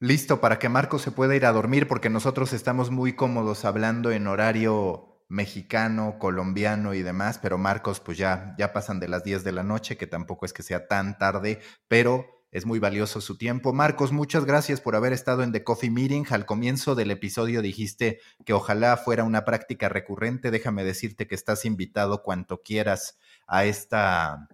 [0.00, 4.10] Listo, para que Marcos se pueda ir a dormir, porque nosotros estamos muy cómodos hablando
[4.10, 9.44] en horario mexicano, colombiano y demás, pero Marcos pues ya, ya pasan de las 10
[9.44, 13.38] de la noche, que tampoco es que sea tan tarde, pero es muy valioso su
[13.38, 13.72] tiempo.
[13.72, 16.26] Marcos, muchas gracias por haber estado en The Coffee Meeting.
[16.30, 20.50] Al comienzo del episodio dijiste que ojalá fuera una práctica recurrente.
[20.50, 24.48] Déjame decirte que estás invitado cuanto quieras a esta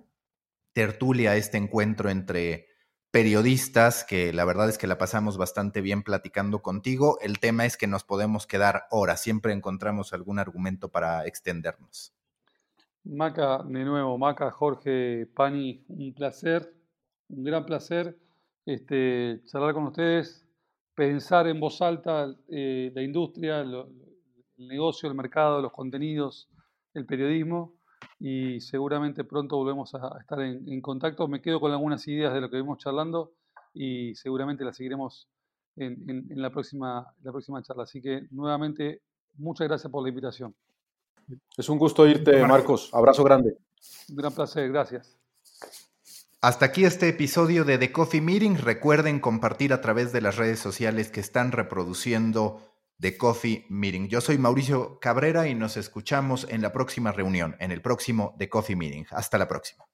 [0.72, 2.68] tertulia, a este encuentro entre
[3.10, 7.18] periodistas, que la verdad es que la pasamos bastante bien platicando contigo.
[7.20, 12.14] El tema es que nos podemos quedar horas, siempre encontramos algún argumento para extendernos.
[13.02, 16.77] Maca, de nuevo, Maca, Jorge, Pani, un placer
[17.28, 18.18] un gran placer
[18.66, 20.44] este, charlar con ustedes,
[20.94, 23.84] pensar en voz alta eh, la industria, el
[24.56, 26.48] negocio, el mercado, los contenidos,
[26.94, 27.78] el periodismo
[28.18, 31.28] y seguramente pronto volvemos a, estar en, contacto.
[31.28, 33.32] Me quedo con algunas ideas de lo que vimos charlando
[33.72, 35.28] y seguramente las seguiremos
[35.76, 37.84] en, la, próxima, la próxima charla.
[37.84, 39.02] Así que nuevamente,
[39.36, 40.55] muchas gracias por la invitación.
[41.56, 42.90] Es un gusto irte, Marcos.
[42.92, 43.56] Abrazo grande.
[44.09, 45.17] Un gran placer, gracias.
[46.40, 48.59] Hasta aquí este episodio de The Coffee Meeting.
[48.59, 52.62] Recuerden compartir a través de las redes sociales que están reproduciendo
[53.01, 54.06] The Coffee Meeting.
[54.06, 58.48] Yo soy Mauricio Cabrera y nos escuchamos en la próxima reunión, en el próximo The
[58.48, 59.06] Coffee Meeting.
[59.10, 59.85] Hasta la próxima.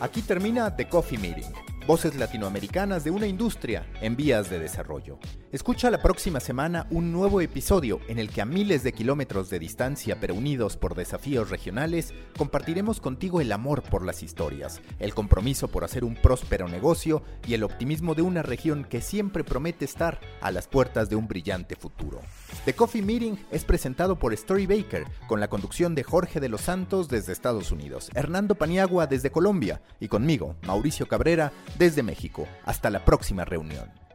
[0.00, 5.18] Aquí termina The Coffee Meeting Voces latinoamericanas de una industria en vías de desarrollo.
[5.52, 9.58] Escucha la próxima semana un nuevo episodio en el que a miles de kilómetros de
[9.58, 15.68] distancia pero unidos por desafíos regionales, compartiremos contigo el amor por las historias, el compromiso
[15.68, 20.20] por hacer un próspero negocio y el optimismo de una región que siempre promete estar
[20.42, 22.20] a las puertas de un brillante futuro.
[22.66, 26.60] The Coffee Meeting es presentado por Story Baker, con la conducción de Jorge de los
[26.60, 32.46] Santos desde Estados Unidos, Hernando Paniagua desde Colombia y conmigo, Mauricio Cabrera, desde México.
[32.64, 34.07] Hasta la próxima reunión.